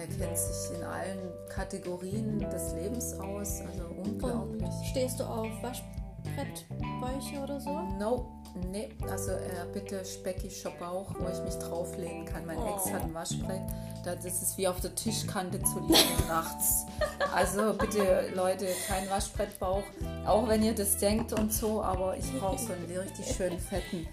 Er 0.00 0.06
kennt 0.06 0.38
sich 0.38 0.76
in 0.78 0.82
allen 0.82 1.18
Kategorien 1.50 2.38
des 2.50 2.72
Lebens 2.72 3.12
aus. 3.20 3.60
Also 3.60 3.84
unglaublich. 4.02 4.62
Und 4.62 4.86
stehst 4.86 5.20
du 5.20 5.24
auf 5.24 5.46
Waschbrettbäuche 5.62 7.42
oder 7.42 7.60
so? 7.60 7.70
No, 7.98 8.30
nee. 8.70 8.88
Also 9.10 9.32
er 9.32 9.66
bitte 9.66 10.02
speckischer 10.04 10.70
Bauch, 10.80 11.10
wo 11.18 11.28
ich 11.28 11.42
mich 11.44 11.54
drauflehnen 11.56 12.24
kann. 12.24 12.46
Mein 12.46 12.56
Ex 12.58 12.84
Oh. 12.86 12.92
hat 12.92 13.02
ein 13.02 13.12
Waschbrett. 13.14 13.60
Da- 14.04 14.14
Das 14.14 14.40
ist 14.40 14.56
wie 14.56 14.66
auf 14.66 14.80
der 14.80 14.94
Tischkante 14.94 15.62
zu 15.62 15.80
liegen 15.80 15.94
nachts. 16.28 16.86
Also 17.34 17.74
bitte 17.74 18.30
Leute, 18.34 18.66
kein 18.88 19.08
Waschbrettbauch. 19.10 19.82
Auch 20.26 20.48
wenn 20.48 20.62
ihr 20.62 20.74
das 20.74 20.96
denkt 20.96 21.38
und 21.38 21.52
so, 21.52 21.82
aber 21.82 22.16
ich 22.16 22.38
brauche 22.38 22.58
so 22.58 22.72
einen 22.72 22.86
richtig 22.86 23.36
schönen 23.36 23.58
fetten. 23.58 24.06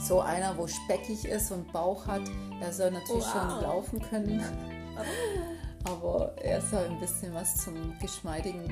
So 0.00 0.20
einer, 0.20 0.56
wo 0.56 0.66
speckig 0.66 1.26
ist 1.26 1.52
und 1.52 1.70
Bauch 1.72 2.06
hat. 2.06 2.22
Er 2.62 2.72
soll 2.72 2.90
natürlich 2.92 3.24
Wow. 3.26 3.32
schon 3.32 3.62
laufen 3.62 4.00
können. 4.02 4.42
Aber 5.86 6.32
er 6.42 6.62
soll 6.62 6.84
ein 6.86 6.98
bisschen 6.98 7.34
was 7.34 7.56
zum 7.62 7.74
geschmeidigen 8.00 8.62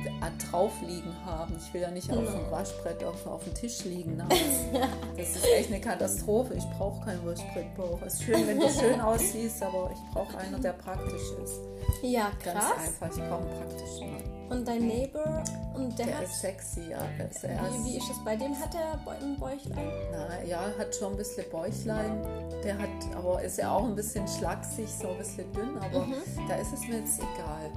draufliegen 0.50 1.14
haben. 1.26 1.54
Ich 1.58 1.74
will 1.74 1.82
ja 1.82 1.90
nicht 1.90 2.10
auf 2.10 2.24
dem 2.24 2.50
Waschbrett 2.50 3.04
auf, 3.04 3.26
auf 3.26 3.44
dem 3.44 3.54
Tisch 3.54 3.84
liegen. 3.84 4.22
Das 5.16 5.28
ist 5.36 5.44
echt 5.46 5.70
eine 5.70 5.80
Katastrophe. 5.80 6.54
Ich 6.54 6.64
brauche 6.76 7.04
keinen 7.04 7.24
Waschbrettbauch. 7.26 8.00
Es 8.06 8.14
ist 8.14 8.22
schön, 8.24 8.46
wenn 8.46 8.58
du 8.58 8.68
schön 8.70 9.00
aussiehst, 9.02 9.62
aber 9.62 9.90
ich 9.92 10.14
brauche 10.14 10.38
einen, 10.38 10.60
der 10.62 10.72
praktisch 10.72 11.30
ist. 11.44 11.60
Ja, 12.02 12.30
Ganz 12.42 12.58
krass. 12.58 12.72
einfach. 12.86 13.10
Ich 13.16 13.22
brauche 13.28 13.42
einen 13.42 13.58
praktischen 13.58 14.12
Mann. 14.12 14.41
Und 14.52 14.68
dein 14.68 14.86
Neighbor, 14.86 15.42
und 15.74 15.98
der, 15.98 16.06
Der 16.06 16.18
hat, 16.18 16.24
ist 16.24 16.40
sexy, 16.40 16.90
ja. 16.90 16.98
Also 16.98 17.84
wie, 17.84 17.92
wie 17.92 17.96
ist, 17.96 18.10
es 18.10 18.22
bei 18.22 18.36
dem? 18.36 18.54
Hat 18.58 18.74
er 18.74 18.92
ein 18.92 19.36
Bäuchlein? 19.38 19.88
na, 20.12 20.42
ja, 20.44 20.60
hat 20.78 20.94
schon 20.94 21.12
ein 21.12 21.16
bisschen 21.16 21.44
Bäuchlein. 21.50 22.20
Der 22.62 22.78
hat, 22.78 22.88
aber 23.16 23.42
ist 23.42 23.56
ja 23.58 23.72
auch 23.72 23.84
ein 23.84 23.94
bisschen 23.94 24.28
schlaksig, 24.28 24.88
so 24.90 25.08
ein 25.08 25.18
bisschen 25.18 25.50
dünn, 25.54 25.78
aber 25.78 26.04
Mhm. 26.06 26.14
da 26.48 26.56
ist 26.56 26.72
es 26.74 26.80
mir 26.86 26.98
jetzt 26.98 27.18
egal. 27.18 27.70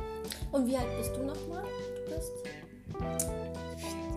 Und 0.51 0.67
wie 0.67 0.75
alt 0.77 0.87
bist 0.97 1.15
du 1.15 1.23
nochmal? 1.23 1.63
Du 2.07 2.13
bist? 2.13 2.31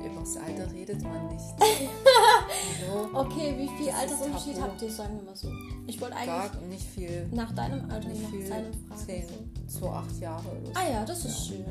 Übers 0.04 0.36
Alter 0.36 0.72
redet 0.72 1.02
man 1.02 1.28
nicht. 1.28 1.44
Hallo? 1.60 3.08
Okay, 3.20 3.54
wie 3.56 3.68
viel 3.76 3.86
Das 3.92 4.00
Altersunterschied 4.00 4.60
habt 4.60 4.82
ihr, 4.82 4.90
sagen 4.90 5.16
wir 5.18 5.22
mal 5.24 5.36
so? 5.36 5.48
Ich 5.86 6.00
wollte 6.00 6.14
Gar 6.26 6.44
eigentlich 6.44 6.68
nicht 6.68 6.86
viel. 6.88 7.28
nach 7.32 7.52
deinem 7.52 7.88
Alter, 7.90 8.08
Nicht 8.08 8.22
nach 8.22 8.30
viel. 8.30 8.46
Fragen. 8.46 8.86
Zehn, 9.06 9.26
zwei, 9.68 9.88
acht 9.90 10.18
Jahre 10.20 10.48
oder 10.48 10.60
so. 10.66 10.72
So. 10.72 10.78
Ah 10.80 10.90
ja, 10.92 11.04
das 11.04 11.24
ist 11.24 11.46
schön. 11.46 11.64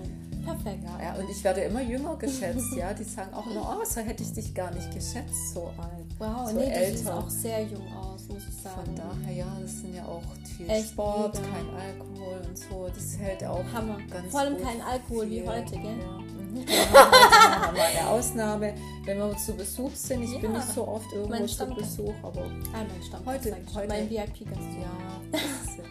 Perfekt. 0.48 0.84
Ja, 1.02 1.14
und 1.16 1.30
ich 1.30 1.44
werde 1.44 1.62
immer 1.62 1.82
jünger 1.82 2.16
geschätzt, 2.16 2.74
ja. 2.76 2.94
Die 2.94 3.04
sagen 3.04 3.34
auch 3.34 3.46
immer, 3.48 3.78
oh, 3.82 3.86
so 3.86 4.00
hätte 4.02 4.24
ich 4.24 4.32
dich 4.34 4.54
gar 4.54 4.72
nicht 4.74 4.90
geschätzt, 4.94 5.54
so 5.54 5.68
alt. 5.78 6.06
Wow, 6.20 6.50
so 6.50 6.56
nee, 6.58 6.66
du 6.70 6.86
siehst 6.92 7.06
älter. 7.06 7.18
auch 7.18 7.30
sehr 7.30 7.64
jung 7.64 7.86
aus, 7.96 8.28
muss 8.30 8.44
ich 8.48 8.56
sagen. 8.64 8.82
Von 8.86 8.96
daher, 8.96 9.34
ja, 9.36 9.58
das 9.62 9.72
sind 9.80 9.94
ja 9.96 10.06
auch 10.06 10.22
viel 10.58 10.70
Echt 10.70 10.90
Sport, 10.90 11.36
mega. 11.36 11.48
kein 11.54 11.70
Alkohol 11.70 12.42
und 12.48 12.58
so. 12.58 12.88
Das 12.96 13.18
hält 13.20 13.44
auch 13.44 13.64
Hammer. 13.74 13.98
ganz 14.10 14.32
Vor 14.32 14.40
allem 14.40 14.58
kein 14.62 14.82
Alkohol 14.82 15.30
wie 15.30 15.40
viel. 15.42 15.48
heute, 15.50 15.72
gell? 15.76 15.84
Ja. 16.00 16.18
Mhm. 16.18 16.66
Haben 16.98 17.76
wir 17.76 17.84
eine 17.84 18.08
Ausnahme, 18.10 18.74
wenn 19.06 19.18
wir 19.20 19.38
zu 19.38 19.54
Besuch 19.54 19.92
sind. 19.94 20.24
Ich 20.24 20.40
bin 20.42 20.52
Ja. 20.54 20.58
nicht 20.60 20.74
so 20.74 20.88
oft 20.88 21.12
irgendwo 21.14 21.46
zu. 21.46 21.66
Besuch, 21.68 22.14
aber 22.24 22.42
Ah, 22.74 22.84
mein 23.26 23.26
Heute- 23.36 23.56
heute- 23.76 23.88
Mein 23.88 24.10
VIP-Gast. 24.10 24.62
ja, 24.82 25.40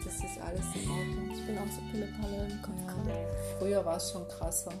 das, 0.03 0.15
ist- 0.15 0.41
alles 0.41 0.65
in 0.75 0.89
Ordnung. 0.89 1.31
Ich 1.33 1.45
bin 1.45 1.57
auch 1.57 1.67
so 1.67 1.81
Pillepalle 1.91 2.47
im 2.51 2.61
Kopf 2.61 2.81
Ja. 3.07 3.13
Früher 3.59 3.85
war 3.85 3.97
es 3.97 4.11
schon 4.11 4.27
krasser. 4.27 4.71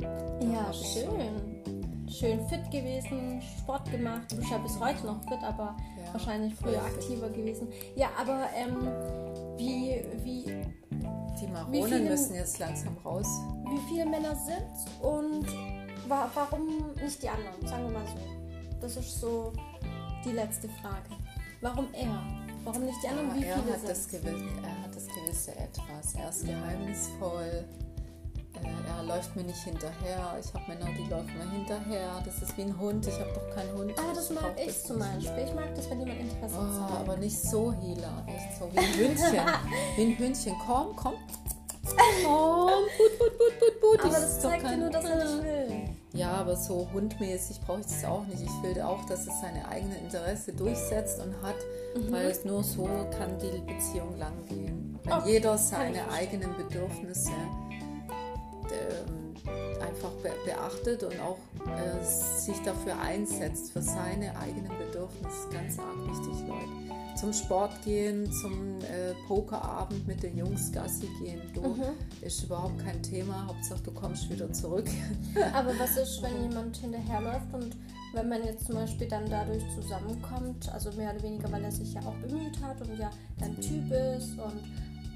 Ja, 0.00 0.66
hab 0.66 0.70
ich 0.72 0.86
schön. 0.86 2.08
Schön 2.08 2.46
fit 2.48 2.70
gewesen, 2.70 3.40
Sport 3.58 3.90
gemacht. 3.90 4.30
Du 4.30 4.36
bist 4.36 4.50
ja 4.50 4.58
bis 4.58 4.78
heute 4.78 5.06
noch 5.06 5.20
fit, 5.22 5.42
aber 5.42 5.74
Ja, 6.04 6.12
wahrscheinlich 6.12 6.54
früher 6.54 6.82
aktiver 6.82 7.30
gewesen. 7.30 7.68
Ja, 7.96 8.10
aber 8.20 8.48
ähm, 8.54 9.56
wie, 9.56 10.02
wie, 10.22 10.44
Die 11.40 11.46
Maronen 11.46 11.84
viele- 11.84 12.10
müssen 12.10 12.34
jetzt 12.34 12.58
langsam 12.58 12.96
raus. 13.04 13.26
wie 13.70 13.80
viele 13.88 14.04
Männer 14.06 14.36
sind 14.36 15.02
und 15.02 15.46
wa 16.08 16.28
warum 16.34 16.66
nicht 17.02 17.22
die 17.22 17.28
anderen? 17.30 17.66
Sagen 17.66 17.84
wir 17.84 17.92
mal 17.98 18.06
so. 18.06 18.78
Das 18.80 18.96
ist 18.96 19.18
so 19.20 19.52
die 20.24 20.32
letzte 20.32 20.68
Frage. 20.68 21.08
Warum 21.62 21.86
er? 21.94 22.41
Warum 22.64 22.84
nicht 22.84 22.98
die 23.02 23.08
anderen? 23.08 23.28
Ja, 23.30 23.34
wie 23.36 23.44
er, 23.44 23.56
viele 23.58 23.72
hat 23.74 23.88
das 23.88 24.08
gewisse, 24.08 24.44
er 24.62 24.82
hat 24.82 24.94
das 24.96 25.06
gewisse 25.08 25.50
Etwas. 25.56 26.14
Er 26.14 26.28
ist 26.28 26.46
geheimnisvoll. 26.46 27.64
Äh, 28.54 28.88
Er 28.98 29.02
läuft 29.02 29.34
mir 29.34 29.42
nicht 29.42 29.58
hinterher. 29.64 30.38
Ich 30.38 30.54
habe 30.54 30.64
Männer, 30.68 30.86
die 30.96 31.08
laufen 31.10 31.36
mir 31.38 31.50
hinterher. 31.50 32.22
Das 32.24 32.40
ist 32.42 32.56
wie 32.56 32.62
ein 32.62 32.78
Hund. 32.78 33.04
Ich 33.06 33.14
habe 33.18 33.32
doch 33.34 33.54
keinen 33.54 33.72
Hund. 33.76 33.92
Ah, 33.98 34.12
das 34.14 34.30
Ich 34.30 34.40
mag 34.40 34.52
ich 34.64 34.82
zum 34.84 34.98
nicht. 34.98 35.08
Beispiel. 35.24 35.44
Ich 35.48 35.54
mag 35.54 35.74
das, 35.74 35.90
wenn 35.90 36.00
jemand 36.00 36.20
Interesse 36.20 36.54
Oh, 36.56 36.78
zeigt. 36.88 37.00
aber 37.00 37.16
nicht 37.16 37.38
so, 37.40 37.72
Hila. 37.72 38.24
Echt 38.28 38.58
so 38.58 38.70
wie 38.72 38.78
ein 38.78 38.94
Hündchen. 38.94 39.46
wie 39.96 40.02
ein 40.02 40.18
Hündchen. 40.18 40.54
Komm, 40.64 40.94
komm. 40.94 41.14
Komm, 42.24 42.84
put, 42.96 43.18
put, 43.18 43.38
put, 43.38 43.58
put, 43.58 43.80
put. 43.80 44.00
Aber 44.00 44.06
Ich- 44.08 44.14
das 44.14 44.30
ist 44.30 44.42
zeigt 44.42 44.64
dir 44.70 44.76
nur, 44.76 44.90
dass 44.90 45.04
er 45.04 45.16
nicht 45.16 45.42
will. 45.44 45.61
Ja, 46.14 46.32
aber 46.32 46.56
so 46.56 46.88
hundmäßig 46.92 47.60
brauche 47.62 47.80
ich 47.80 47.86
das 47.86 48.04
auch 48.04 48.26
nicht. 48.26 48.42
Ich 48.42 48.62
will 48.62 48.80
auch, 48.82 49.04
dass 49.06 49.20
es 49.26 49.40
seine 49.40 49.66
eigene 49.68 49.96
Interesse 49.98 50.52
durchsetzt 50.52 51.20
und 51.20 51.34
hat, 51.42 51.54
Mhm. 51.96 52.12
weil 52.12 52.26
es 52.26 52.44
nur 52.44 52.62
so 52.62 52.84
kann 53.16 53.38
die 53.38 53.60
Beziehung 53.72 54.18
lang 54.18 54.34
gehen. 54.48 54.98
Wenn 55.04 55.12
Okay, 55.14 55.32
jeder 55.32 55.56
seine 55.56 56.08
eigenen 56.10 56.54
Bedürfnisse 56.56 57.32
ähm, 58.70 59.34
einfach 59.80 60.10
be 60.22 60.30
beachtet 60.44 61.02
und 61.02 61.18
auch 61.20 61.38
äh, 61.66 62.04
sich 62.04 62.60
dafür 62.62 62.98
einsetzt, 63.00 63.72
für 63.72 63.82
seine 63.82 64.36
eigenen 64.38 64.72
Bedürfnisse. 64.78 65.48
Ganz 65.50 65.78
arg 65.78 65.96
wichtig, 66.08 66.46
Leute. 66.46 66.91
Zum 67.16 67.32
Sport 67.32 67.70
gehen, 67.84 68.30
zum 68.32 68.78
äh, 68.80 69.14
Pokerabend 69.28 70.06
mit 70.08 70.22
den 70.22 70.36
Jungs 70.38 70.72
Gassi 70.72 71.08
gehen, 71.22 71.40
du, 71.54 71.60
Mhm. 71.60 71.82
ist 72.22 72.42
überhaupt 72.44 72.78
kein 72.84 73.00
Thema. 73.02 73.46
Hauptsache, 73.46 73.82
du 73.82 73.90
kommst 73.92 74.28
wieder 74.30 74.50
zurück. 74.52 74.88
Aber 75.54 75.70
was 75.78 75.96
ist, 75.96 76.22
wenn 76.22 76.42
jemand 76.50 76.76
hinterherläuft 76.76 77.52
und 77.52 77.76
wenn 78.14 78.28
man 78.28 78.44
jetzt 78.44 78.66
zum 78.66 78.74
Beispiel 78.76 79.08
dann 79.08 79.28
dadurch 79.30 79.62
zusammenkommt, 79.74 80.70
also 80.72 80.90
mehr 80.92 81.14
oder 81.14 81.22
weniger, 81.22 81.50
weil 81.52 81.64
er 81.64 81.72
sich 81.72 81.94
ja 81.94 82.00
auch 82.02 82.14
bemüht 82.16 82.60
hat 82.62 82.80
und 82.80 82.98
ja 82.98 83.10
dein 83.38 83.54
Typ 83.60 83.90
ist 83.92 84.32
und 84.38 84.60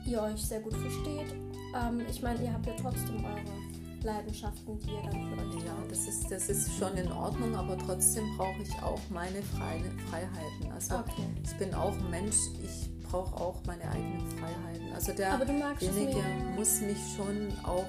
ihr 0.06 0.22
euch 0.22 0.40
sehr 0.44 0.61
gut 0.61 0.74
versteht. 0.74 1.35
Ähm, 1.74 2.00
ich 2.09 2.22
meine, 2.22 2.42
ihr 2.44 2.52
habt 2.52 2.66
ja 2.66 2.72
trotzdem 2.80 3.24
eure 3.24 3.65
Leidenschaften, 4.07 4.79
die 4.79 4.90
ihr 4.90 5.03
dann 5.03 5.12
für 5.12 5.42
euch 5.59 5.64
Ja, 5.64 5.75
das 5.88 6.07
ist, 6.07 6.31
das 6.31 6.49
ist 6.49 6.73
schon 6.79 6.97
in 6.97 7.11
Ordnung, 7.12 7.55
aber 7.57 7.77
trotzdem 7.77 8.25
brauche 8.37 8.62
ich 8.62 8.73
auch 8.83 9.01
meine 9.11 9.42
Freie, 9.42 9.83
Freiheiten. 10.09 10.73
Also 10.73 10.95
Okay. 10.97 11.27
ich 11.45 11.57
bin 11.59 11.75
auch 11.75 11.92
ein 11.92 12.11
Mensch, 12.11 12.37
ich 12.62 12.90
brauche 13.03 13.35
auch 13.40 13.57
meine 13.66 13.83
eigenen 13.90 14.21
Freiheiten. 14.38 14.92
Also 14.95 15.12
du 15.12 15.19
derjenige 15.19 16.23
muss 16.57 16.81
mich 16.81 16.99
schon 17.16 17.53
auch 17.64 17.85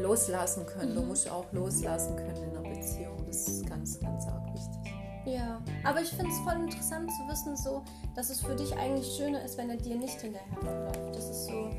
loslassen 0.00 0.64
können. 0.66 0.94
Du 0.94 1.02
Mhm. 1.02 1.08
musst 1.08 1.30
auch 1.30 1.50
loslassen 1.52 2.16
können 2.16 2.36
in 2.36 2.56
einer 2.56 2.68
Beziehung. 2.68 3.16
Das 3.26 3.46
ist 3.48 3.66
ganz, 3.66 3.98
ganz 4.00 4.26
arg 4.26 4.52
wichtig. 4.54 4.92
Ja, 5.26 5.60
aber 5.84 6.02
ich 6.02 6.08
finde 6.10 6.30
es 6.30 6.38
voll 6.40 6.60
interessant 6.62 7.10
zu 7.10 7.28
wissen, 7.28 7.56
so, 7.56 7.82
dass 8.14 8.28
es 8.30 8.40
für 8.40 8.54
dich 8.54 8.76
eigentlich 8.76 9.06
schöner 9.16 9.42
ist, 9.42 9.56
wenn 9.56 9.70
er 9.70 9.76
dir 9.76 9.96
nicht 9.96 10.20
hinterherläuft. 10.20 11.14
Das 11.16 11.30
ist 11.30 11.46
so, 11.46 11.70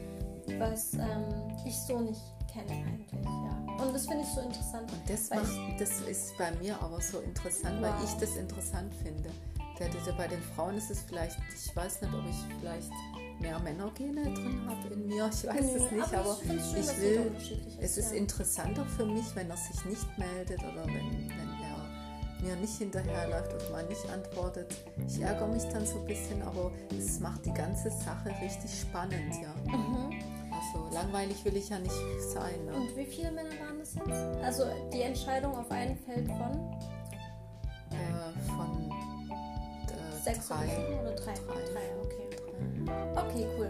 was 0.58 0.94
ähm, 0.96 1.26
ich 1.66 1.76
so 1.78 2.00
nicht 2.00 2.20
kenne 2.56 2.72
eigentlich, 2.72 3.26
ja. 3.26 3.84
Und 3.84 3.94
das 3.94 4.08
finde 4.08 4.24
ich 4.24 4.30
so 4.30 4.42
interessant. 4.42 4.92
Und 4.92 5.10
das, 5.10 5.30
Weil 5.32 5.42
macht, 5.42 5.82
das 5.82 6.00
ist 6.02 6.38
bei 6.38 6.52
mir 6.62 6.82
aber 6.82 7.02
so 7.02 7.20
interessant, 7.20 7.82
weil 7.82 7.92
Wow. 7.94 8.04
ich 8.04 8.14
das 8.14 8.36
interessant 8.38 8.94
finde. 9.04 9.30
Bei 10.18 10.28
den 10.30 10.42
Frauen 10.56 10.78
ist 10.78 10.90
es 10.90 11.02
vielleicht, 11.02 11.38
ich 11.54 11.76
weiß 11.76 12.02
nicht, 12.02 12.14
ob 12.14 12.24
ich 12.30 12.58
vielleicht 12.60 12.92
mehr 13.42 13.60
Männergene 13.60 14.24
drin 14.34 14.62
habe 14.70 14.94
in 14.94 15.06
mir, 15.08 15.30
ich 15.30 15.46
weiß 15.46 15.62
Nö, 15.62 15.76
es 15.86 15.92
nicht, 15.92 16.14
aber 16.14 16.32
aber 16.32 16.38
ich 16.44 16.48
schön, 16.48 16.80
ich 16.80 17.02
will, 17.02 17.32
es 17.82 17.98
ist, 17.98 18.12
ja. 18.12 18.18
interessanter 18.18 18.86
für 18.86 19.06
mich, 19.06 19.26
wenn 19.36 19.50
er 19.50 19.58
sich 19.58 19.84
nicht 19.84 20.18
meldet 20.18 20.60
oder 20.60 20.86
wenn, 20.86 21.28
wenn 21.30 21.50
er 21.62 22.42
mir 22.42 22.56
nicht 22.56 22.78
hinterherläuft 22.78 23.54
oder 23.54 23.70
mal 23.72 23.86
nicht 23.88 24.10
antwortet. 24.10 24.74
Ich 25.06 25.20
ärgere 25.22 25.48
mich 25.50 25.64
dann 25.66 25.86
so 25.86 26.00
ein 26.00 26.06
bisschen, 26.06 26.42
aber 26.44 26.72
es 26.98 27.20
macht 27.20 27.46
die 27.46 27.54
ganze 27.54 27.90
Sache 27.90 28.34
richtig 28.42 28.80
spannend, 28.80 29.34
ja. 29.42 29.54
Mhm. 29.78 30.12
Also 30.76 30.96
langweilig 30.96 31.44
will 31.46 31.56
ich 31.58 31.70
ja 31.70 31.80
nicht 31.80 31.96
sein. 32.34 32.66
Ne? 32.66 32.74
Und 32.74 32.98
wie 32.98 33.06
viele 33.06 33.32
Männer 33.32 33.52
waren 33.52 33.80
das 33.80 33.96
jetzt? 33.96 34.44
Also 34.44 34.64
die 34.94 35.02
Entscheidung 35.02 35.56
auf 35.56 35.70
ein 35.72 35.98
Feld 35.98 36.28
von? 36.28 36.74
Äh, 37.92 38.50
von 38.50 38.92
äh, 38.92 40.24
Sechs 40.24 40.48
drei. 40.48 40.66
oder 41.02 41.12
drei? 41.12 41.34
Drei, 41.34 41.74
drei 41.74 41.96
okay. 42.04 42.26
Okay, 43.16 43.48
cool. 43.58 43.70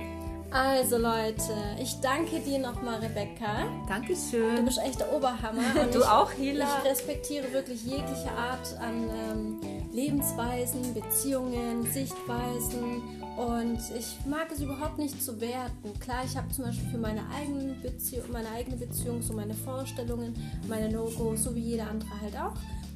Also 0.52 0.98
Leute, 0.98 1.54
ich 1.80 2.00
danke 2.00 2.40
dir 2.40 2.60
nochmal, 2.60 3.00
Rebecca. 3.00 3.68
Dankeschön. 3.90 4.56
Du 4.58 4.64
bist 4.64 4.80
echt 4.80 5.00
der 5.00 5.12
Oberhammer. 5.12 5.62
du 5.92 6.00
ich, 6.00 6.06
auch, 6.06 6.32
Hila. 6.32 6.66
Ich 6.84 6.92
respektiere 6.92 7.52
wirklich 7.52 7.84
jegliche 7.84 8.32
Art 8.32 8.78
an 8.80 9.10
ähm, 9.10 9.60
Lebensweisen, 9.92 10.94
Beziehungen, 10.94 11.84
Sichtweisen 11.92 13.04
und 13.38 13.80
ich 13.98 14.18
mag 14.26 14.50
es 14.52 14.62
überhaupt 14.62 14.98
nicht 14.98 15.22
zu 15.22 15.40
werten. 15.42 16.00
Klar, 16.00 16.24
ich 16.26 16.38
habe 16.38 16.50
zum 16.52 16.66
Beispiel 16.66 16.90
für 16.90 16.98
meine, 16.98 17.22
eigenen 17.30 17.82
Beziehung, 17.82 18.32
meine 18.32 18.50
eigene 18.50 18.78
Beziehung 18.78 19.22
so 19.22 19.34
meine 19.34 19.54
Vorstellungen, 19.54 20.34
meine 20.68 20.90
No-Gos, 20.90 21.44
so 21.44 21.54
wie 21.56 21.60
jeder 21.60 21.90
andere 21.90 22.22
halt 22.22 22.38
auch. 22.38 22.54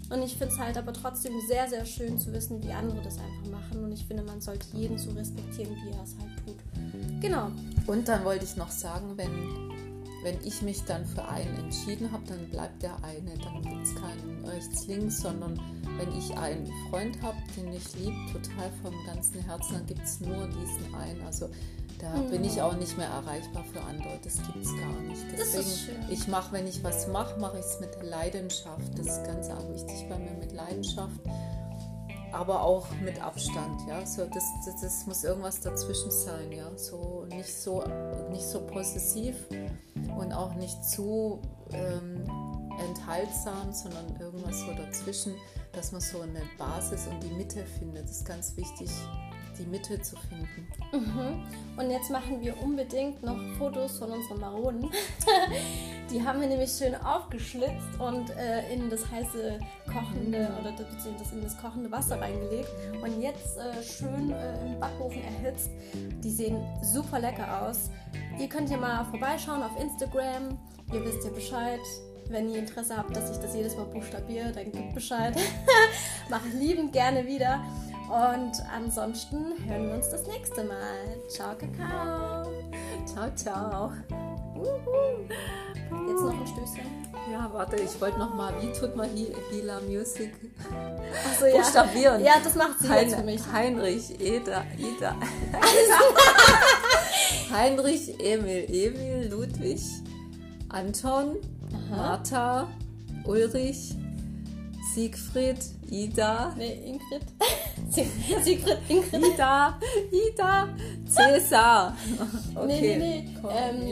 Und 0.10 0.24
ich 0.24 0.38
finde 0.38 0.54
es 0.54 0.60
halt 0.60 0.78
aber 0.78 0.92
trotzdem 0.94 1.34
sehr, 1.48 1.70
sehr 1.70 1.86
schön 1.86 2.18
zu 2.18 2.34
wissen, 2.34 2.64
wie 2.64 2.72
andere 2.72 3.02
das 3.02 3.18
einfach 3.20 3.52
machen. 3.52 3.84
Und 3.84 3.92
ich 3.92 4.06
finde, 4.06 4.24
man 4.24 4.42
sollte 4.42 4.66
jeden 4.74 4.98
so 4.98 5.12
respektieren, 5.12 5.76
wie 5.84 5.90
er 5.90 6.04
es 6.04 6.16
halt 6.18 6.32
tut. 6.46 6.58
Genau. 7.22 7.52
Und 7.86 8.08
dann 8.08 8.24
wollte 8.24 8.46
ich 8.46 8.56
noch 8.56 8.72
sagen, 8.72 9.18
wenn, 9.18 9.30
wenn 10.24 10.44
ich 10.44 10.64
mich 10.64 10.84
dann 10.86 11.06
für 11.06 11.28
einen 11.28 11.56
entschieden 11.60 12.12
habe, 12.12 12.24
dann 12.28 12.50
bleibt 12.50 12.82
der 12.82 12.96
eine. 13.04 13.38
Dann 13.38 13.62
gibt 13.62 13.84
es 13.84 13.94
keinen 13.94 14.44
rechts-links, 14.46 15.22
sondern 15.22 15.60
wenn 16.00 16.18
ich 16.18 16.36
einen 16.38 16.72
Freund 16.90 17.22
habe, 17.22 17.38
den 17.56 17.74
ich 17.74 17.96
liebe, 17.96 18.16
total 18.32 18.72
vom 18.82 18.94
ganzen 19.06 19.42
Herzen, 19.42 19.74
dann 19.74 19.86
gibt 19.86 20.04
es 20.04 20.20
nur 20.22 20.48
diesen 20.48 20.96
einen. 20.96 21.22
Also 21.26 21.50
da 22.00 22.16
mhm. 22.16 22.30
bin 22.30 22.44
ich 22.46 22.62
auch 22.62 22.76
nicht 22.78 22.98
mehr 22.98 23.10
erreichbar 23.10 23.66
für 23.72 23.82
andere. 23.82 24.18
Das 24.24 24.38
gibt 24.38 24.64
es 24.64 24.72
gar 24.78 25.02
nicht. 25.02 25.26
Deswegen, 25.38 26.10
ich 26.10 26.28
mache, 26.28 26.54
wenn 26.54 26.68
ich 26.68 26.84
was 26.84 27.08
mache, 27.10 27.38
mache 27.40 27.60
ich 27.60 27.66
es 27.66 27.80
mit 27.82 28.02
Leidenschaft. 28.02 28.98
Das 28.98 29.08
ist 29.08 29.24
ganz 29.26 29.50
arg 29.50 29.70
wichtig 29.74 30.08
bei 30.10 30.18
mir 30.18 30.34
mit 30.40 30.54
Leidenschaft 30.54 31.20
aber 32.32 32.64
auch 32.64 32.88
mit 33.04 33.22
Abstand, 33.22 33.82
ja. 33.88 34.06
So, 34.06 34.26
das, 34.26 34.44
das, 34.66 34.82
das, 34.82 35.06
muss 35.08 35.24
irgendwas 35.24 35.62
dazwischen 35.62 36.12
sein, 36.12 36.52
ja. 36.52 36.70
So 36.78 37.26
nicht 37.30 37.54
so, 37.54 37.84
nicht 38.30 38.46
so 38.46 38.62
possessiv 38.62 39.36
und 40.18 40.32
auch 40.32 40.54
nicht 40.56 40.84
zu 40.84 41.42
ähm, 41.74 42.24
enthaltsam, 42.88 43.74
sondern 43.74 44.16
irgendwas 44.20 44.60
so 44.60 44.74
dazwischen, 44.74 45.36
dass 45.72 45.92
man 45.92 46.02
so 46.02 46.22
eine 46.22 46.42
Basis 46.58 47.08
und 47.08 47.22
die 47.24 47.34
Mitte 47.34 47.66
findet. 47.66 48.06
Das 48.06 48.18
ist 48.18 48.26
ganz 48.26 48.58
wichtig, 48.58 48.90
die 49.58 49.66
Mitte 49.66 50.02
zu 50.02 50.16
finden. 50.16 50.68
Mhm. 50.92 51.44
Und 51.78 51.92
jetzt 51.92 52.10
machen 52.10 52.42
wir 52.42 52.62
unbedingt 52.62 53.22
noch 53.22 53.38
Fotos 53.58 54.00
von 54.00 54.12
unseren 54.12 54.40
Maronen. 54.40 54.90
die 56.12 56.24
haben 56.24 56.42
wir 56.42 56.48
nämlich 56.48 56.72
schön 56.72 56.96
aufgeschlitzt 56.96 58.00
und 58.00 58.30
äh, 58.32 58.74
in 58.74 58.90
das 58.90 59.10
heiße 59.10 59.60
kochende 59.86 60.50
oder 60.60 60.72
beziehungsweise 60.72 61.36
in 61.36 61.44
das 61.44 61.58
kochende 61.58 61.92
Wasser 61.92 62.20
reingelegt 62.20 62.70
und 63.02 63.22
jetzt 63.22 63.58
äh, 63.58 63.84
schön 63.84 64.32
äh, 64.32 64.66
im 64.66 64.80
Backofen 64.80 65.22
erhitzt. 65.24 65.70
Die 66.24 66.32
sehen 66.32 66.58
super 66.82 67.20
lecker 67.20 67.62
aus. 67.64 67.90
Ihr 68.40 68.48
könnt 68.48 68.70
hier 68.70 68.78
mal 68.78 69.06
vorbeischauen 69.06 69.62
auf 69.62 69.80
Instagram. 69.80 70.58
Ihr 70.92 71.06
wisst 71.06 71.24
ja 71.24 71.32
Bescheid. 71.32 71.82
Wenn 72.30 72.50
ihr 72.50 72.60
Interesse 72.60 72.96
habt, 72.96 73.16
dass 73.16 73.32
ich 73.32 73.38
das 73.38 73.56
jedes 73.56 73.76
Mal 73.76 73.86
buchstabiere, 73.86 74.52
dann 74.52 74.72
gebt 74.72 74.94
Bescheid. 74.94 75.36
Mache 76.30 76.48
ich 76.50 76.54
liebend 76.54 76.94
gerne 76.94 77.26
wieder. 77.26 77.64
Und 78.08 78.52
ansonsten 78.74 79.54
hören 79.68 79.88
wir 79.88 79.96
uns 79.96 80.10
das 80.10 80.26
nächste 80.28 80.64
Mal. 80.64 81.18
Ciao, 81.28 81.56
Kakao. 81.56 82.52
Ciao, 83.06 83.36
ciao. 83.36 83.92
Jetzt 86.08 86.22
noch 86.22 86.40
ein 86.40 86.48
Stößchen. 86.48 87.00
Ja, 87.32 87.50
warte, 87.52 87.76
ich 87.78 88.00
wollte 88.00 88.18
noch 88.18 88.34
mal, 88.34 88.54
wie 88.62 88.72
tut 88.72 88.96
man 88.96 89.10
Hila 89.16 89.80
Music 89.82 90.34
so, 91.40 91.46
ja. 91.46 91.58
buchstabieren? 91.58 92.24
Ja, 92.24 92.34
das 92.44 92.56
macht 92.56 92.80
sie 92.80 92.90
hein 92.90 93.00
jetzt 93.02 93.16
für 93.16 93.24
mich. 93.24 93.42
Heinrich, 93.52 94.20
Eda, 94.20 94.66
Ida. 94.78 95.16
Heinrich, 97.52 98.20
Emil, 98.20 98.66
Emil, 98.68 99.30
Ludwig, 99.30 99.80
Anton, 100.70 101.38
Aha. 101.74 101.96
Martha, 101.96 102.68
Ulrich, 103.26 103.96
Siegfried, 104.94 105.60
Ida. 105.92 106.54
Nee, 106.58 106.74
Ingrid. 106.86 107.24
Siegfried, 108.44 108.78
Ingrid. 108.90 109.34
Ida, 109.34 109.80
Ida, 110.12 110.70
Cäsar. 111.08 111.96
Okay. 112.56 112.68
Nee, 112.68 112.82
nee, 112.82 112.98
nee. 112.98 113.30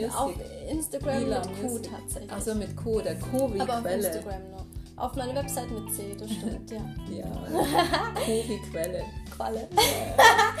Ähm, 0.04 0.10
auf 0.10 0.32
Instagram 0.68 1.22
Ila, 1.22 1.38
mit 1.40 1.60
Q 1.60 1.78
tatsächlich. 1.78 2.32
Achso, 2.32 2.54
mit 2.54 2.76
Q, 2.76 3.00
der 3.00 3.14
Q 3.18 3.52
wie 3.54 3.60
Aber 3.60 3.80
Quelle. 3.80 4.08
auf 4.08 4.14
Instagram 4.14 4.50
nur. 4.50 4.66
Auf 4.96 5.14
meiner 5.14 5.34
Website 5.36 5.70
mit 5.70 5.94
C, 5.94 6.16
das 6.18 6.30
stimmt, 6.32 6.70
ja. 6.70 6.80
ja. 7.10 7.24
Q 8.14 8.26
wie 8.26 8.58
Quelle. 8.70 9.04
Qualle. 9.34 9.68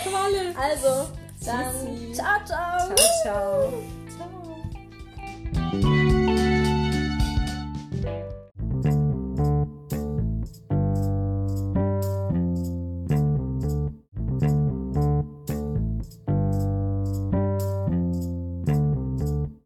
Qualle. 0.02 0.54
Also, 0.56 1.08
dann 1.44 1.74
Tschüssi. 1.74 2.12
ciao, 2.12 2.38
ciao. 2.44 2.94
Ciao, 3.24 3.72
ciao. 5.72 5.92